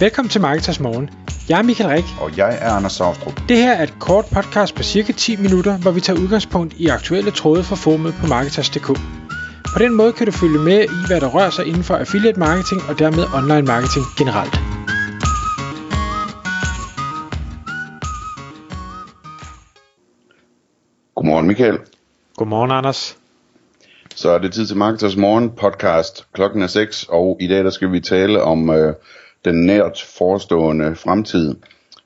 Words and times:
Velkommen 0.00 0.30
til 0.30 0.40
Marketers 0.40 0.80
Morgen. 0.80 1.10
Jeg 1.48 1.58
er 1.58 1.62
Michael 1.62 1.90
Rik. 1.90 2.04
Og 2.20 2.36
jeg 2.36 2.58
er 2.60 2.70
Anders 2.70 2.92
Saustrup. 2.92 3.40
Det 3.48 3.56
her 3.56 3.72
er 3.72 3.82
et 3.82 3.94
kort 4.00 4.24
podcast 4.34 4.74
på 4.74 4.82
cirka 4.82 5.12
10 5.12 5.36
minutter, 5.36 5.78
hvor 5.78 5.90
vi 5.90 6.00
tager 6.00 6.20
udgangspunkt 6.20 6.74
i 6.74 6.86
aktuelle 6.86 7.30
tråde 7.30 7.62
fra 7.64 7.76
formet 7.76 8.14
på 8.20 8.26
Marketers.dk. 8.26 8.86
På 9.74 9.78
den 9.78 9.94
måde 9.94 10.12
kan 10.12 10.26
du 10.26 10.32
følge 10.32 10.58
med 10.58 10.84
i, 10.84 11.06
hvad 11.06 11.20
der 11.20 11.28
rører 11.28 11.50
sig 11.50 11.66
inden 11.66 11.82
for 11.82 11.94
affiliate 11.96 12.38
marketing 12.38 12.80
og 12.88 12.98
dermed 12.98 13.24
online 13.38 13.66
marketing 13.72 14.04
generelt. 14.18 14.54
Godmorgen 21.14 21.46
Michael. 21.46 21.78
Godmorgen 22.36 22.70
Anders. 22.70 23.18
Så 24.14 24.30
er 24.30 24.38
det 24.38 24.52
tid 24.52 24.66
til 24.66 24.76
Marketers 24.76 25.16
Morgen 25.16 25.50
podcast. 25.50 26.26
Klokken 26.32 26.62
er 26.62 26.66
6, 26.66 27.06
og 27.08 27.36
i 27.40 27.48
dag 27.48 27.64
der 27.64 27.70
skal 27.70 27.92
vi 27.92 28.00
tale 28.00 28.42
om 28.42 28.70
øh, 28.70 28.94
den 29.44 29.66
nært 29.66 30.04
forestående 30.18 30.94
fremtid 30.94 31.54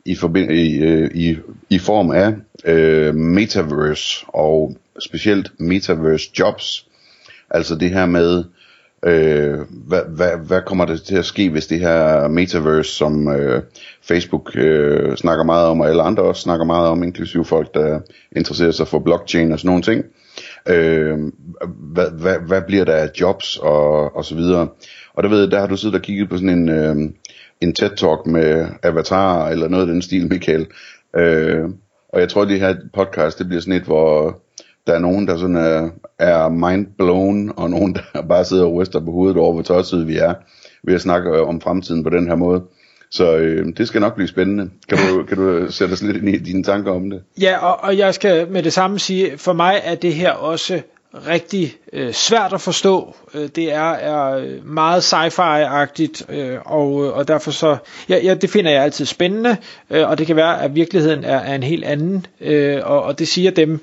i, 0.05 0.15
forbind- 0.15 0.53
i, 0.53 0.79
øh, 0.79 1.11
i, 1.15 1.37
i 1.71 1.79
form 1.79 2.11
af 2.11 2.35
øh, 2.65 3.15
metaverse 3.15 4.25
og 4.29 4.77
specielt 5.07 5.53
metaverse 5.61 6.31
jobs. 6.39 6.87
Altså 7.51 7.75
det 7.75 7.91
her 7.91 8.07
med, 8.07 8.45
øh, 9.07 9.59
hvad, 9.71 10.03
hvad, 10.09 10.31
hvad 10.47 10.61
kommer 10.67 10.85
der 10.85 10.97
til 10.97 11.17
at 11.17 11.25
ske, 11.25 11.51
hvis 11.51 11.67
det 11.67 11.81
her 11.81 12.29
metaverse, 12.29 12.91
som 12.91 13.29
øh, 13.29 13.63
Facebook 14.03 14.57
øh, 14.57 15.17
snakker 15.17 15.45
meget 15.45 15.67
om, 15.67 15.81
og 15.81 15.89
alle 15.89 16.03
andre 16.03 16.23
også 16.23 16.43
snakker 16.43 16.65
meget 16.67 16.89
om, 16.89 17.03
inklusive 17.03 17.45
folk, 17.45 17.75
der 17.75 18.01
interesserer 18.37 18.71
sig 18.71 18.89
for 18.89 18.99
blockchain 18.99 19.53
og 19.53 19.59
sådan 19.59 19.69
nogle 19.69 19.83
ting. 19.83 20.05
Øh, 20.69 21.19
hvad, 21.93 22.11
hvad, 22.11 22.37
hvad 22.47 22.63
bliver 22.63 22.85
der 22.85 22.95
af 22.95 23.11
jobs 23.21 23.57
og, 23.57 24.17
og 24.17 24.25
så 24.25 24.35
videre. 24.35 24.69
Og 25.15 25.23
der 25.23 25.29
ved 25.29 25.41
jeg, 25.41 25.51
der 25.51 25.61
har 25.61 25.67
du 25.67 25.77
siddet 25.77 25.97
og 25.97 26.03
kigget 26.03 26.29
på 26.29 26.37
sådan 26.37 26.49
en, 26.49 26.69
øh, 26.69 26.97
en 27.61 27.75
TED-talk 27.79 28.27
med 28.27 28.67
Avatar 28.83 29.49
eller 29.49 29.69
noget 29.69 29.87
af 29.87 29.93
den 29.93 30.03
stil, 30.03 30.29
Michael. 30.29 30.67
Øh, 31.17 31.65
og 32.09 32.21
jeg 32.21 32.29
tror, 32.29 32.43
at 32.43 32.49
det 32.49 32.61
her 32.61 32.75
podcast, 32.95 33.39
det 33.39 33.47
bliver 33.47 33.61
sådan 33.61 33.81
et, 33.81 33.83
hvor 33.83 34.41
der 34.87 34.93
er 34.93 34.99
nogen, 34.99 35.29
der 35.29 35.37
sådan 35.37 35.57
er, 35.57 35.89
er 36.19 36.49
mind 36.49 36.87
blown, 36.99 37.53
og 37.57 37.71
nogen, 37.71 37.95
der 37.95 38.23
bare 38.29 38.45
sidder 38.45 38.65
og 38.65 38.75
ryster 38.75 39.01
på 39.01 39.11
hovedet 39.11 39.37
over, 39.37 39.53
hvor 39.53 39.63
tosset 39.63 40.09
vi 40.09 40.17
er 40.17 40.35
ved 40.85 40.95
at 40.95 41.01
snakke 41.01 41.43
om 41.43 41.61
fremtiden 41.61 42.05
på 42.05 42.11
den 42.11 42.29
her 42.29 42.35
måde. 42.35 42.63
Så 43.11 43.37
øh, 43.37 43.67
det 43.77 43.89
skal 43.89 44.01
nok 44.01 44.15
blive 44.15 44.29
spændende. 44.29 44.71
Kan 44.89 44.99
du, 44.99 45.23
kan 45.23 45.37
du 45.37 45.73
sætte 45.73 45.93
os 45.93 46.03
lidt 46.03 46.17
ind 46.17 46.29
i 46.29 46.39
dine 46.39 46.63
tanker 46.63 46.93
om 46.93 47.11
det? 47.11 47.23
Ja, 47.41 47.67
og, 47.67 47.85
og 47.85 47.99
jeg 47.99 48.15
skal 48.15 48.51
med 48.51 48.63
det 48.63 48.73
samme 48.73 48.99
sige, 48.99 49.39
for 49.39 49.53
mig 49.53 49.81
er 49.85 49.95
det 49.95 50.15
her 50.15 50.33
også 50.33 50.83
rigtig 51.15 51.77
øh, 51.93 52.13
svært 52.13 52.53
at 52.53 52.61
forstå. 52.61 53.17
Øh, 53.35 53.49
det 53.49 53.73
er, 53.73 53.91
er 53.91 54.37
øh, 54.37 54.67
meget 54.67 55.03
sci-fi-agtigt, 55.03 56.35
øh, 56.35 56.59
og, 56.65 57.05
øh, 57.05 57.17
og 57.17 57.29
derfor 57.29 57.51
så, 57.51 57.77
ja, 58.09 58.19
ja, 58.19 58.35
det 58.35 58.51
finder 58.51 58.71
jeg 58.71 58.83
altid 58.83 59.07
spændende, 59.07 59.57
øh, 59.91 60.09
og 60.09 60.19
det 60.19 60.27
kan 60.27 60.37
være, 60.37 60.63
at 60.63 60.75
virkeligheden 60.75 61.25
er, 61.25 61.39
er 61.39 61.55
en 61.55 61.63
helt 61.63 61.85
anden, 61.85 62.27
øh, 62.41 62.81
og, 62.85 63.03
og 63.03 63.19
det 63.19 63.29
siger 63.29 63.51
dem, 63.51 63.81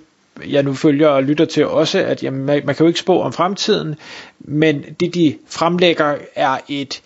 jeg 0.47 0.63
nu 0.63 0.73
følger 0.73 1.07
og 1.07 1.23
lytter 1.23 1.45
til 1.45 1.67
også, 1.67 1.99
at 1.99 2.23
jamen, 2.23 2.45
man, 2.45 2.61
man 2.65 2.75
kan 2.75 2.83
jo 2.83 2.87
ikke 2.87 2.99
spå 2.99 3.21
om 3.21 3.33
fremtiden, 3.33 3.95
men 4.39 4.83
det 4.99 5.13
de 5.13 5.37
fremlægger 5.49 6.15
er 6.35 6.57
et, 6.69 7.01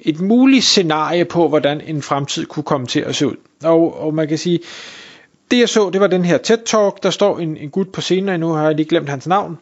et 0.00 0.20
muligt 0.20 0.64
scenarie 0.64 1.24
på, 1.24 1.48
hvordan 1.48 1.80
en 1.80 2.02
fremtid 2.02 2.46
kunne 2.46 2.62
komme 2.62 2.86
til 2.86 3.00
at 3.00 3.16
se 3.16 3.26
ud. 3.26 3.36
Og, 3.64 4.00
og 4.00 4.14
man 4.14 4.28
kan 4.28 4.38
sige, 4.38 4.60
det 5.54 5.60
jeg 5.60 5.68
så, 5.68 5.90
det 5.90 6.00
var 6.00 6.06
den 6.06 6.24
her 6.24 6.38
TED-talk, 6.38 7.02
der 7.02 7.10
står 7.10 7.38
en, 7.38 7.56
en 7.56 7.70
gut 7.70 7.92
på 7.92 8.00
scenen, 8.00 8.28
og 8.28 8.40
nu 8.40 8.48
har 8.48 8.64
jeg 8.64 8.74
lige 8.74 8.88
glemt 8.88 9.08
hans 9.08 9.26
navn. 9.26 9.58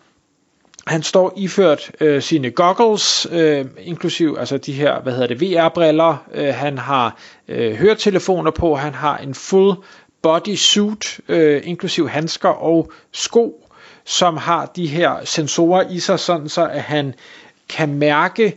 Han 0.86 1.02
står 1.02 1.32
iført 1.36 1.90
øh, 2.00 2.22
sine 2.22 2.50
goggles, 2.50 3.26
øh, 3.30 3.64
inklusiv 3.80 4.36
altså 4.38 4.58
de 4.58 4.72
her, 4.72 5.00
hvad 5.00 5.12
hedder 5.12 5.26
det, 5.26 5.40
VR-briller. 5.40 6.16
Øh, 6.34 6.54
han 6.54 6.78
har 6.78 7.16
øh, 7.48 7.74
høretelefoner 7.74 8.50
på, 8.50 8.74
han 8.74 8.94
har 8.94 9.18
en 9.18 9.34
full 9.34 9.74
body 10.22 10.54
suit, 10.54 11.20
øh, 11.28 11.62
inklusiv 11.64 12.08
handsker 12.08 12.48
og 12.48 12.92
sko, 13.12 13.68
som 14.04 14.36
har 14.36 14.66
de 14.66 14.86
her 14.86 15.24
sensorer 15.24 15.90
i 15.90 16.00
sig, 16.00 16.20
sådan 16.20 16.48
så 16.48 16.66
at 16.66 16.82
han 16.82 17.14
kan 17.68 17.94
mærke 17.94 18.56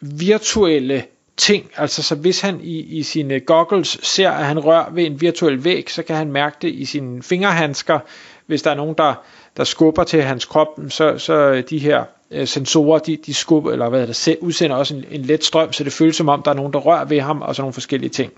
virtuelle 0.00 1.04
ting. 1.36 1.70
Altså 1.76 2.02
så 2.02 2.14
hvis 2.14 2.40
han 2.40 2.60
i, 2.62 2.80
i 2.80 3.02
sine 3.02 3.34
øh, 3.34 3.40
goggles 3.46 3.98
ser, 4.02 4.30
at 4.30 4.44
han 4.44 4.58
rører 4.58 4.90
ved 4.90 5.04
en 5.04 5.20
virtuel 5.20 5.64
væg, 5.64 5.90
så 5.90 6.02
kan 6.02 6.16
han 6.16 6.32
mærke 6.32 6.56
det 6.62 6.68
i 6.68 6.84
sine 6.84 7.22
fingerhandsker. 7.22 7.98
Hvis 8.46 8.62
der 8.62 8.70
er 8.70 8.74
nogen, 8.74 8.94
der, 8.98 9.14
der 9.56 9.64
skubber 9.64 10.04
til 10.04 10.22
hans 10.22 10.44
krop, 10.44 10.68
så, 10.88 11.18
så 11.18 11.34
øh, 11.34 11.64
de 11.70 11.78
her 11.78 12.04
øh, 12.30 12.46
sensorer, 12.46 12.98
de, 12.98 13.16
de 13.26 13.34
skubber, 13.34 13.72
eller 13.72 13.88
hvad 13.88 14.06
det, 14.06 14.36
udsender 14.40 14.76
også 14.76 14.94
en, 14.94 15.04
en 15.10 15.22
let 15.22 15.44
strøm, 15.44 15.72
så 15.72 15.84
det 15.84 15.92
føles 15.92 16.16
som 16.16 16.28
om, 16.28 16.42
der 16.42 16.50
er 16.50 16.54
nogen, 16.54 16.72
der 16.72 16.78
rører 16.78 17.04
ved 17.04 17.20
ham, 17.20 17.42
og 17.42 17.54
sådan 17.54 17.62
nogle 17.62 17.72
forskellige 17.72 18.10
ting. 18.10 18.32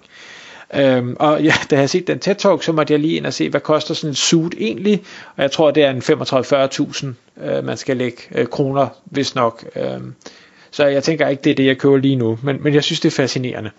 Øhm, 0.75 1.17
og 1.19 1.43
ja, 1.43 1.55
da 1.71 1.79
jeg 1.79 1.91
set 1.91 2.07
den 2.07 2.19
TED 2.19 2.35
Talk, 2.35 2.63
så 2.63 2.73
måtte 2.73 2.93
jeg 2.93 3.01
lige 3.01 3.17
ind 3.17 3.27
og 3.27 3.33
se, 3.33 3.49
hvad 3.49 3.61
koster 3.61 3.95
sådan 3.95 4.11
en 4.11 4.15
suit 4.15 4.55
egentlig, 4.59 5.03
og 5.37 5.43
jeg 5.43 5.51
tror, 5.51 5.71
det 5.71 5.85
er 5.85 5.91
en 5.91 6.03
35-40.000, 6.03 7.45
øh, 7.45 7.65
man 7.65 7.77
skal 7.77 7.97
lægge 7.97 8.23
øh, 8.35 8.47
kroner, 8.47 8.89
hvis 9.05 9.35
nok. 9.35 9.65
Øh, 9.77 10.01
så 10.77 10.87
jeg 10.87 11.05
tænker 11.05 11.29
ikke, 11.29 11.43
det 11.43 11.51
er 11.51 11.55
det, 11.55 11.67
jeg 11.67 11.79
køber 11.79 11.97
lige 11.97 12.17
nu, 12.17 12.39
men, 12.43 12.63
men 12.63 12.75
jeg 12.75 12.85
synes, 12.85 13.01
det 13.01 13.09
er 13.09 13.17
fascinerende. 13.17 13.71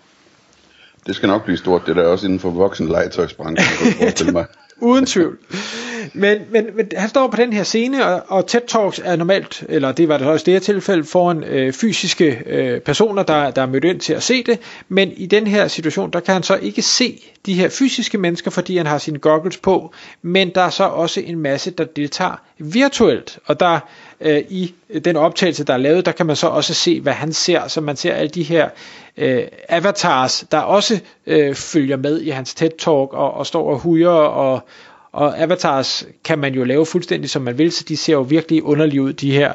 Det 1.06 1.16
skal 1.16 1.26
nok 1.26 1.44
blive 1.44 1.56
stort, 1.56 1.82
det 1.86 1.96
der 1.96 2.06
også 2.06 2.26
inden 2.26 2.40
for 2.40 2.50
voksen 2.50 2.88
legetøjsbranchen, 2.88 4.32
mig. 4.32 4.46
Uden 4.80 5.06
tvivl. 5.06 5.38
Men, 6.14 6.38
men, 6.50 6.66
men 6.74 6.90
han 6.96 7.08
står 7.08 7.28
på 7.28 7.36
den 7.36 7.52
her 7.52 7.62
scene, 7.62 8.06
og, 8.06 8.22
og 8.28 8.46
TED 8.46 8.60
Talks 8.68 9.00
er 9.04 9.16
normalt, 9.16 9.64
eller 9.68 9.92
det 9.92 10.08
var 10.08 10.18
det 10.18 10.26
også 10.26 10.44
det 10.44 10.54
her 10.54 10.60
tilfælde, 10.60 11.04
foran 11.04 11.44
øh, 11.44 11.72
fysiske 11.72 12.42
øh, 12.46 12.80
personer, 12.80 13.22
der, 13.22 13.50
der 13.50 13.62
er 13.62 13.66
mødt 13.66 13.84
ind 13.84 14.00
til 14.00 14.12
at 14.12 14.22
se 14.22 14.42
det. 14.42 14.58
Men 14.88 15.12
i 15.16 15.26
den 15.26 15.46
her 15.46 15.68
situation, 15.68 16.10
der 16.10 16.20
kan 16.20 16.34
han 16.34 16.42
så 16.42 16.56
ikke 16.56 16.82
se 16.82 17.22
de 17.46 17.54
her 17.54 17.68
fysiske 17.68 18.18
mennesker, 18.18 18.50
fordi 18.50 18.76
han 18.76 18.86
har 18.86 18.98
sine 18.98 19.18
goggles 19.18 19.56
på. 19.56 19.92
Men 20.22 20.50
der 20.54 20.60
er 20.62 20.70
så 20.70 20.84
også 20.84 21.20
en 21.20 21.38
masse, 21.38 21.70
der 21.70 21.84
deltager 21.84 22.42
virtuelt. 22.58 23.38
Og 23.46 23.60
der 23.60 23.80
øh, 24.20 24.42
i 24.48 24.74
den 25.04 25.16
optagelse, 25.16 25.64
der 25.64 25.72
er 25.72 25.78
lavet, 25.78 26.06
der 26.06 26.12
kan 26.12 26.26
man 26.26 26.36
så 26.36 26.46
også 26.46 26.74
se, 26.74 27.00
hvad 27.00 27.12
han 27.12 27.32
ser. 27.32 27.68
Så 27.68 27.80
man 27.80 27.96
ser 27.96 28.14
alle 28.14 28.30
de 28.30 28.42
her 28.42 28.68
øh, 29.16 29.42
avatars, 29.68 30.44
der 30.50 30.58
også 30.58 31.00
øh, 31.26 31.54
følger 31.54 31.96
med 31.96 32.20
i 32.20 32.28
hans 32.28 32.54
TED-talk 32.54 33.14
og, 33.14 33.34
og 33.34 33.46
står 33.46 33.70
og 33.70 33.78
hujer 33.78 34.08
og 34.08 34.60
og 35.18 35.40
avatars 35.40 36.06
kan 36.24 36.38
man 36.38 36.54
jo 36.54 36.64
lave 36.64 36.86
fuldstændig 36.86 37.30
som 37.30 37.42
man 37.42 37.58
vil, 37.58 37.72
så 37.72 37.84
de 37.88 37.96
ser 37.96 38.12
jo 38.12 38.20
virkelig 38.20 38.62
underlige 38.62 39.02
ud, 39.02 39.12
de 39.12 39.32
her 39.32 39.52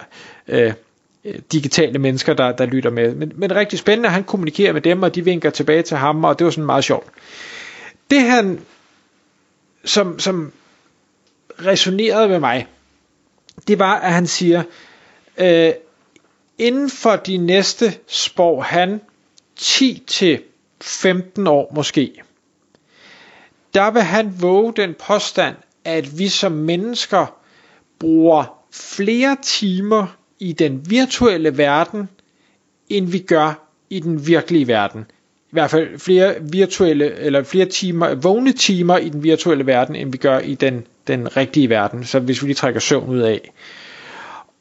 øh, 0.48 0.74
øh, 1.26 1.40
digitale 1.52 2.00
mennesker, 2.00 2.34
der, 2.34 2.52
der 2.52 2.66
lytter 2.66 2.90
med. 2.90 3.16
Men, 3.16 3.32
men 3.36 3.56
rigtig 3.56 3.80
spændende, 3.80 4.10
han 4.10 4.24
kommunikerer 4.24 4.74
med 4.74 4.82
dem, 4.82 5.04
og 5.04 5.16
de 5.16 5.24
vinker 5.24 5.50
tilbage 5.50 5.82
til 5.82 5.98
ham, 5.98 6.24
og 6.24 6.40
det 6.40 6.46
var 6.46 6.52
sådan 6.52 6.66
meget 6.66 6.84
sjovt. 6.84 7.08
Det 8.10 8.22
han, 8.22 8.60
som, 9.86 10.20
som 10.20 10.52
resonerede 11.66 12.28
med 12.28 12.40
mig, 12.40 12.68
det 13.68 13.80
var, 13.80 13.96
at 14.00 14.14
han 14.14 14.28
siger, 14.28 14.64
øh, 15.38 15.72
inden 16.58 16.90
for 16.90 17.16
de 17.16 17.38
næste 17.38 17.94
spår 18.08 18.62
han 18.62 19.02
10 19.56 20.04
til 20.08 20.40
15 20.82 21.48
år 21.48 21.72
måske, 21.76 22.22
der 23.74 23.92
vil 23.92 24.02
han 24.02 24.42
våge 24.42 24.74
den 24.76 24.96
påstand, 25.08 25.56
at 25.86 26.18
vi 26.20 26.28
som 26.28 26.52
mennesker 26.52 27.36
bruger 28.00 28.64
flere 28.72 29.38
timer 29.42 30.08
i 30.40 30.54
den 30.54 30.90
virtuelle 30.90 31.58
verden, 31.58 32.10
end 32.90 33.08
vi 33.08 33.20
gør 33.20 33.68
i 33.90 34.00
den 34.00 34.28
virkelige 34.28 34.68
verden. 34.68 35.06
I 35.50 35.54
hvert 35.54 35.72
fald 35.72 36.00
flere 36.00 36.36
virtuelle 36.42 37.16
eller 37.16 37.44
flere 37.44 37.66
timer, 37.66 38.16
vågne 38.16 38.52
timer 38.52 38.98
i 38.98 39.10
den 39.10 39.24
virtuelle 39.24 39.66
verden, 39.66 39.96
end 39.96 40.12
vi 40.12 40.18
gør 40.18 40.40
i 40.40 40.56
den, 40.56 40.88
den 41.08 41.38
rigtige 41.38 41.70
verden. 41.70 42.04
Så 42.04 42.20
hvis 42.20 42.42
vi 42.42 42.48
lige 42.48 42.56
trækker 42.56 42.80
søvn 42.80 43.10
ud 43.10 43.20
af. 43.20 43.52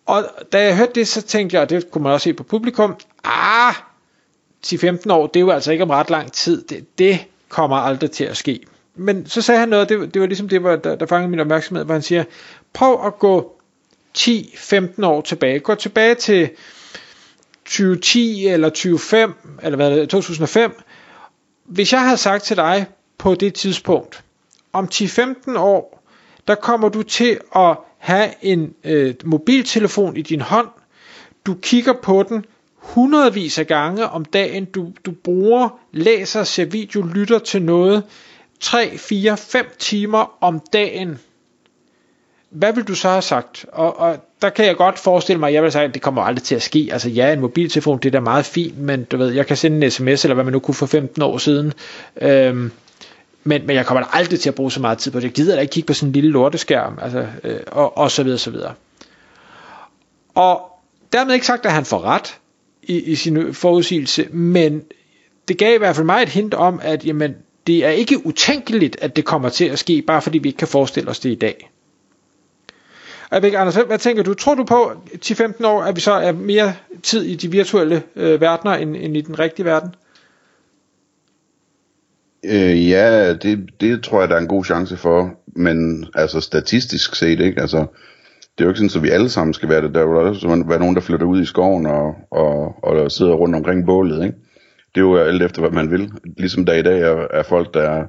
Og 0.07 0.25
da 0.53 0.65
jeg 0.65 0.77
hørte 0.77 0.93
det, 0.95 1.09
så 1.09 1.23
tænkte 1.23 1.55
jeg, 1.55 1.63
og 1.63 1.71
det 1.71 1.91
kunne 1.91 2.03
man 2.03 2.13
også 2.13 2.25
se 2.25 2.33
på 2.33 2.43
publikum, 2.43 2.97
ah, 3.25 3.75
10-15 4.67 5.13
år, 5.13 5.27
det 5.27 5.37
er 5.37 5.45
jo 5.45 5.51
altså 5.51 5.73
ikke 5.73 5.85
om 5.85 5.91
ret 5.91 6.11
lang 6.11 6.33
tid. 6.33 6.65
Det, 6.65 6.99
det 6.99 7.19
kommer 7.49 7.77
aldrig 7.77 8.11
til 8.11 8.25
at 8.25 8.37
ske 8.37 8.61
men 8.95 9.27
så 9.27 9.43
sagde 9.43 9.59
han 9.61 9.69
noget, 9.69 9.89
det, 9.89 10.15
det 10.15 10.21
var 10.21 10.27
ligesom 10.27 10.49
det, 10.49 10.63
der, 10.85 10.97
der 10.97 11.07
fangede 11.07 11.31
min 11.31 11.41
opmærksomhed, 11.41 11.85
hvor 11.85 11.95
han 11.95 12.03
siger, 12.03 12.25
prøv 12.73 13.07
at 13.07 13.19
gå 13.19 13.61
10-15 14.19 15.07
år 15.07 15.21
tilbage. 15.21 15.59
Gå 15.61 15.75
tilbage 15.75 16.15
til 16.15 16.51
2010 17.65 18.47
eller 18.47 18.69
2005, 18.69 19.35
eller 19.63 19.77
hvad 19.77 19.97
det, 19.97 20.09
2005. 20.09 20.83
Hvis 21.65 21.93
jeg 21.93 22.01
havde 22.01 22.17
sagt 22.17 22.45
til 22.45 22.57
dig 22.57 22.87
på 23.19 23.35
det 23.35 23.55
tidspunkt, 23.55 24.25
om 24.73 24.89
10-15 24.95 25.59
år, 25.59 26.03
der 26.49 26.55
kommer 26.55 26.89
du 26.89 27.03
til 27.03 27.39
at 27.57 27.77
have 27.99 28.31
en 28.43 28.75
øh, 28.85 29.15
mobiltelefon 29.25 30.17
i 30.17 30.23
din 30.23 30.41
hånd, 30.41 30.69
du 31.47 31.55
kigger 31.63 31.93
på 31.93 32.23
den 32.29 32.45
hundredvis 32.75 33.59
af 33.59 33.67
gange 33.67 34.09
om 34.09 34.25
dagen, 34.25 34.65
du, 34.65 34.93
du 35.07 35.13
bruger, 35.25 35.79
læser, 35.93 36.45
ser 36.45 36.65
video, 36.65 37.03
lytter 37.03 37.39
til 37.39 37.63
noget, 37.63 38.03
3, 38.63 38.99
4, 38.99 39.37
5 39.37 39.67
timer 39.79 40.37
om 40.41 40.61
dagen. 40.73 41.19
hvad 42.51 42.73
vil 42.73 42.85
du 42.85 42.95
så 42.95 43.09
have 43.09 43.23
sagt? 43.23 43.67
Og, 43.73 43.99
og 43.99 44.17
der 44.43 44.51
kan 44.51 44.67
jeg 44.67 44.77
godt 44.77 44.99
forestille 44.99 45.41
mig, 45.41 45.49
at 45.49 45.55
jeg 45.55 45.63
vil 45.63 45.73
sige, 45.73 45.85
at 45.85 45.95
det 45.95 46.03
kommer 46.03 46.23
aldrig 46.23 46.43
til 46.43 46.55
at 46.55 46.63
ske. 46.63 46.89
Altså 46.93 47.09
ja, 47.09 47.33
en 47.33 47.41
mobiltelefon, 47.41 47.99
det 47.99 48.07
er 48.07 48.11
da 48.11 48.21
meget 48.21 48.47
fint, 48.47 48.79
men 48.79 49.05
du 49.05 49.17
ved, 49.17 49.33
jeg 49.33 49.47
kan 49.47 49.57
sende 49.57 49.85
en 49.87 49.91
sms, 49.91 50.25
eller 50.25 50.35
hvad 50.35 50.45
man 50.45 50.53
nu 50.53 50.59
kunne 50.59 50.75
for 50.75 50.87
15 50.87 51.23
år 51.23 51.39
siden. 51.39 51.73
Øhm, 52.21 52.73
men, 53.45 53.67
men 53.67 53.77
jeg 53.77 53.87
kommer 53.87 54.03
da 54.03 54.09
aldrig 54.13 54.41
til 54.41 54.49
at 54.49 54.55
bruge 54.55 54.73
så 54.73 54.81
meget 54.81 54.99
tid 54.99 55.13
på 55.13 55.19
det. 55.19 55.25
Jeg 55.25 55.33
gider 55.33 55.55
da 55.55 55.61
ikke 55.61 55.73
kigge 55.73 55.87
på 55.87 55.95
sådan 55.95 56.09
en 56.09 56.13
lille 56.13 56.31
lorteskærm, 56.31 56.99
altså, 57.03 57.27
øh, 57.45 57.61
og, 57.67 57.99
og 57.99 58.11
så 58.11 58.23
videre, 58.23 58.39
så 58.39 58.51
videre. 58.51 58.75
Og 60.35 60.63
dermed 61.13 61.35
ikke 61.35 61.47
sagt, 61.47 61.67
at 61.67 61.73
han 61.73 61.85
får 61.85 62.05
ret 62.05 62.39
i, 62.83 63.01
i 63.01 63.15
sin 63.15 63.55
forudsigelse, 63.55 64.29
men 64.31 64.83
det 65.49 65.59
gav 65.59 65.75
i 65.75 65.79
hvert 65.79 65.97
fald 65.97 66.07
mig 66.07 66.23
et 66.23 66.29
hint 66.29 66.55
om, 66.55 66.81
at 66.83 67.05
jamen, 67.05 67.37
det 67.67 67.85
er 67.85 67.91
ikke 67.91 68.27
utænkeligt, 68.27 68.97
at 69.01 69.17
det 69.17 69.25
kommer 69.25 69.49
til 69.49 69.65
at 69.65 69.79
ske, 69.79 70.03
bare 70.07 70.23
fordi 70.23 70.39
vi 70.39 70.49
ikke 70.49 70.59
kan 70.59 70.69
forestille 70.69 71.11
os 71.11 71.21
det 71.21 71.31
i 71.31 71.35
dag. 71.35 71.71
Jeg 73.31 73.43
ved, 73.43 73.47
ikke, 73.47 73.59
Anders, 73.59 73.75
hvad 73.75 73.99
tænker 73.99 74.23
du? 74.23 74.35
Tror 74.35 74.55
du 74.55 74.65
på 74.65 74.93
10-15 75.25 75.67
år, 75.67 75.83
at 75.83 75.97
vi 75.97 76.01
så 76.01 76.13
er 76.13 76.33
mere 76.33 76.75
tid 77.03 77.23
i 77.23 77.35
de 77.35 77.51
virtuelle 77.51 78.03
øh, 78.17 78.41
verdener, 78.41 78.75
end, 78.75 78.97
end 78.97 79.17
i 79.17 79.21
den 79.21 79.39
rigtige 79.39 79.67
verden? 79.67 79.95
Øh, 82.45 82.89
ja, 82.89 83.35
det, 83.35 83.71
det 83.81 84.03
tror 84.05 84.21
jeg, 84.21 84.29
der 84.29 84.35
er 84.35 84.41
en 84.41 84.49
god 84.49 84.65
chance 84.65 84.97
for, 84.97 85.31
men 85.47 86.07
altså 86.15 86.41
statistisk 86.41 87.15
set, 87.15 87.41
ikke? 87.41 87.61
Altså, 87.61 87.79
det 88.59 88.61
er 88.61 88.65
jo 88.65 88.69
ikke 88.69 88.89
sådan, 88.89 88.97
at 88.97 89.03
vi 89.03 89.11
alle 89.11 89.29
sammen 89.29 89.55
skal 89.55 89.69
være 89.69 89.83
det. 89.83 89.95
Der 89.95 90.07
vil 90.07 90.17
også 90.17 90.65
være 90.69 90.79
nogen, 90.79 90.95
der 90.95 91.01
flytter 91.01 91.27
ud 91.27 91.43
i 91.43 91.47
skoven 91.47 91.87
og, 91.87 92.15
og, 92.31 92.85
og 92.85 93.13
sidder 93.13 93.33
rundt 93.33 93.57
omkring 93.57 93.87
bålet, 93.87 94.25
ikke? 94.25 94.39
Det 94.95 95.01
er 95.01 95.05
jo 95.05 95.17
alt 95.17 95.43
efter, 95.43 95.61
hvad 95.61 95.71
man 95.71 95.91
vil. 95.91 96.11
Ligesom 96.39 96.67
der 96.67 96.73
i 96.73 96.83
dag 96.83 97.01
er, 97.01 97.27
er 97.31 97.43
folk, 97.43 97.75
der 97.75 98.07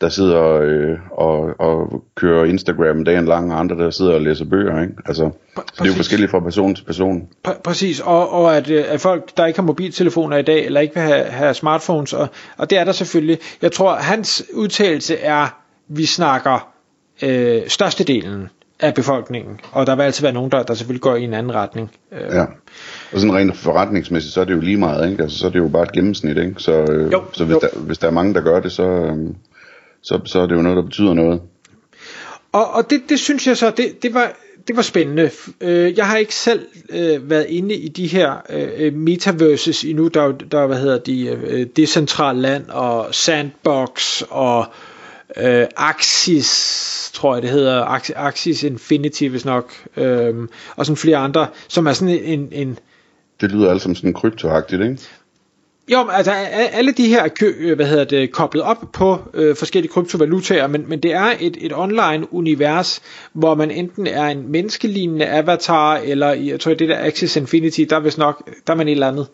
der 0.00 0.08
sidder 0.08 0.60
øh, 0.62 0.98
og, 1.10 1.60
og 1.60 2.04
kører 2.14 2.44
Instagram 2.44 3.04
dagen 3.04 3.24
lang, 3.24 3.52
og 3.52 3.60
andre 3.60 3.76
der 3.76 3.90
sidder 3.90 4.14
og 4.14 4.20
læser 4.20 4.44
bøger. 4.44 4.82
Ikke? 4.82 4.94
Altså, 5.06 5.30
så 5.56 5.62
det 5.72 5.80
er 5.80 5.86
jo 5.86 5.92
forskelligt 5.92 6.30
fra 6.30 6.40
person 6.40 6.74
til 6.74 6.84
person. 6.84 7.28
P- 7.48 7.60
præcis, 7.60 8.00
og, 8.00 8.32
og 8.32 8.56
at, 8.56 8.70
øh, 8.70 8.84
at 8.88 9.00
folk, 9.00 9.36
der 9.36 9.46
ikke 9.46 9.58
har 9.58 9.66
mobiltelefoner 9.66 10.36
i 10.36 10.42
dag, 10.42 10.64
eller 10.64 10.80
ikke 10.80 10.94
vil 10.94 11.02
have, 11.02 11.24
have 11.24 11.54
smartphones, 11.54 12.12
og, 12.12 12.28
og 12.56 12.70
det 12.70 12.78
er 12.78 12.84
der 12.84 12.92
selvfølgelig. 12.92 13.38
Jeg 13.62 13.72
tror, 13.72 13.94
hans 13.94 14.44
udtalelse 14.54 15.16
er, 15.16 15.60
vi 15.88 16.06
snakker 16.06 16.72
øh, 17.22 17.62
størstedelen 17.68 18.48
af 18.80 18.94
befolkningen, 18.94 19.60
og 19.72 19.86
der 19.86 19.96
vil 19.96 20.02
altid 20.02 20.22
være 20.22 20.32
nogen, 20.32 20.50
der, 20.50 20.62
der 20.62 20.74
selvfølgelig 20.74 21.02
går 21.02 21.16
i 21.16 21.24
en 21.24 21.34
anden 21.34 21.54
retning. 21.54 21.90
Øh. 22.12 22.34
Ja, 22.34 22.44
og 23.12 23.20
sådan 23.20 23.34
rent 23.34 23.56
forretningsmæssigt, 23.56 24.34
så 24.34 24.40
er 24.40 24.44
det 24.44 24.54
jo 24.54 24.60
lige 24.60 24.76
meget, 24.76 25.10
ikke? 25.10 25.22
Altså, 25.22 25.38
så 25.38 25.46
er 25.46 25.50
det 25.50 25.58
jo 25.58 25.68
bare 25.68 25.82
et 25.82 25.92
gennemsnit, 25.92 26.36
ikke? 26.36 26.54
Så, 26.58 26.72
øh, 26.72 27.12
jo, 27.12 27.24
så 27.32 27.44
hvis, 27.44 27.54
jo. 27.54 27.60
Der, 27.60 27.78
hvis 27.78 27.98
der 27.98 28.06
er 28.06 28.10
mange, 28.10 28.34
der 28.34 28.40
gør 28.40 28.60
det, 28.60 28.72
så, 28.72 28.82
øh, 28.82 29.16
så, 30.02 30.20
så 30.24 30.40
er 30.40 30.46
det 30.46 30.54
jo 30.54 30.62
noget, 30.62 30.76
der 30.76 30.82
betyder 30.82 31.14
noget. 31.14 31.40
Og, 32.52 32.70
og 32.70 32.90
det, 32.90 33.02
det 33.08 33.20
synes 33.20 33.46
jeg 33.46 33.56
så, 33.56 33.70
det, 33.70 34.02
det 34.02 34.14
var 34.14 34.32
det 34.68 34.76
var 34.76 34.82
spændende. 34.82 35.30
Øh, 35.60 35.98
jeg 35.98 36.06
har 36.06 36.16
ikke 36.16 36.34
selv 36.34 36.66
øh, 36.90 37.30
været 37.30 37.46
inde 37.48 37.74
i 37.74 37.88
de 37.88 38.06
her 38.06 38.34
øh, 38.50 38.94
metaverses 38.94 39.84
endnu. 39.84 40.08
Der, 40.08 40.32
der 40.32 40.66
hvad 40.66 40.80
hedder 40.80 40.98
de, 40.98 41.26
øh, 41.26 41.66
Decentraland 41.76 42.68
og 42.68 43.14
Sandbox 43.14 44.22
og 44.30 44.60
øh, 44.60 44.97
Axis, 45.76 47.10
tror 47.14 47.34
jeg 47.34 47.42
det 47.42 47.50
hedder, 47.50 47.84
Axis 48.16 48.62
Infinity 48.62 49.24
hvis 49.24 49.44
nok, 49.44 49.72
øh, 49.96 50.48
og 50.76 50.86
sådan 50.86 50.96
flere 50.96 51.16
andre, 51.16 51.46
som 51.68 51.86
er 51.86 51.92
sådan 51.92 52.18
en... 52.22 52.48
en 52.52 52.78
det 53.40 53.52
lyder 53.52 53.70
alt 53.70 53.82
som 53.82 53.94
sådan 53.94 54.12
kryptoagtigt, 54.12 54.82
ikke? 54.82 54.98
Jo, 55.92 56.08
altså 56.08 56.32
alle 56.72 56.92
de 56.92 57.08
her 57.08 57.28
kø, 57.28 57.54
øh, 57.58 57.76
hvad 57.76 57.86
hedder 57.86 58.04
det, 58.04 58.32
koblet 58.32 58.62
op 58.62 58.84
på 58.92 59.18
øh, 59.34 59.56
forskellige 59.56 59.92
kryptovalutaer, 59.92 60.66
men, 60.66 60.84
men 60.88 61.00
det 61.00 61.12
er 61.12 61.32
et, 61.40 61.56
et 61.60 61.72
online 61.74 62.34
univers, 62.34 63.02
hvor 63.32 63.54
man 63.54 63.70
enten 63.70 64.06
er 64.06 64.26
en 64.26 64.48
menneskelignende 64.48 65.26
avatar, 65.26 65.96
eller 65.96 66.32
jeg 66.32 66.60
tror 66.60 66.74
det 66.74 66.88
der 66.88 67.04
Axis 67.04 67.36
Infinity, 67.36 67.80
der 67.80 67.96
er 67.96 68.00
vist 68.00 68.18
nok, 68.18 68.50
der 68.66 68.72
er 68.72 68.76
man 68.76 68.88
et 68.88 68.92
eller 68.92 69.08
andet 69.08 69.26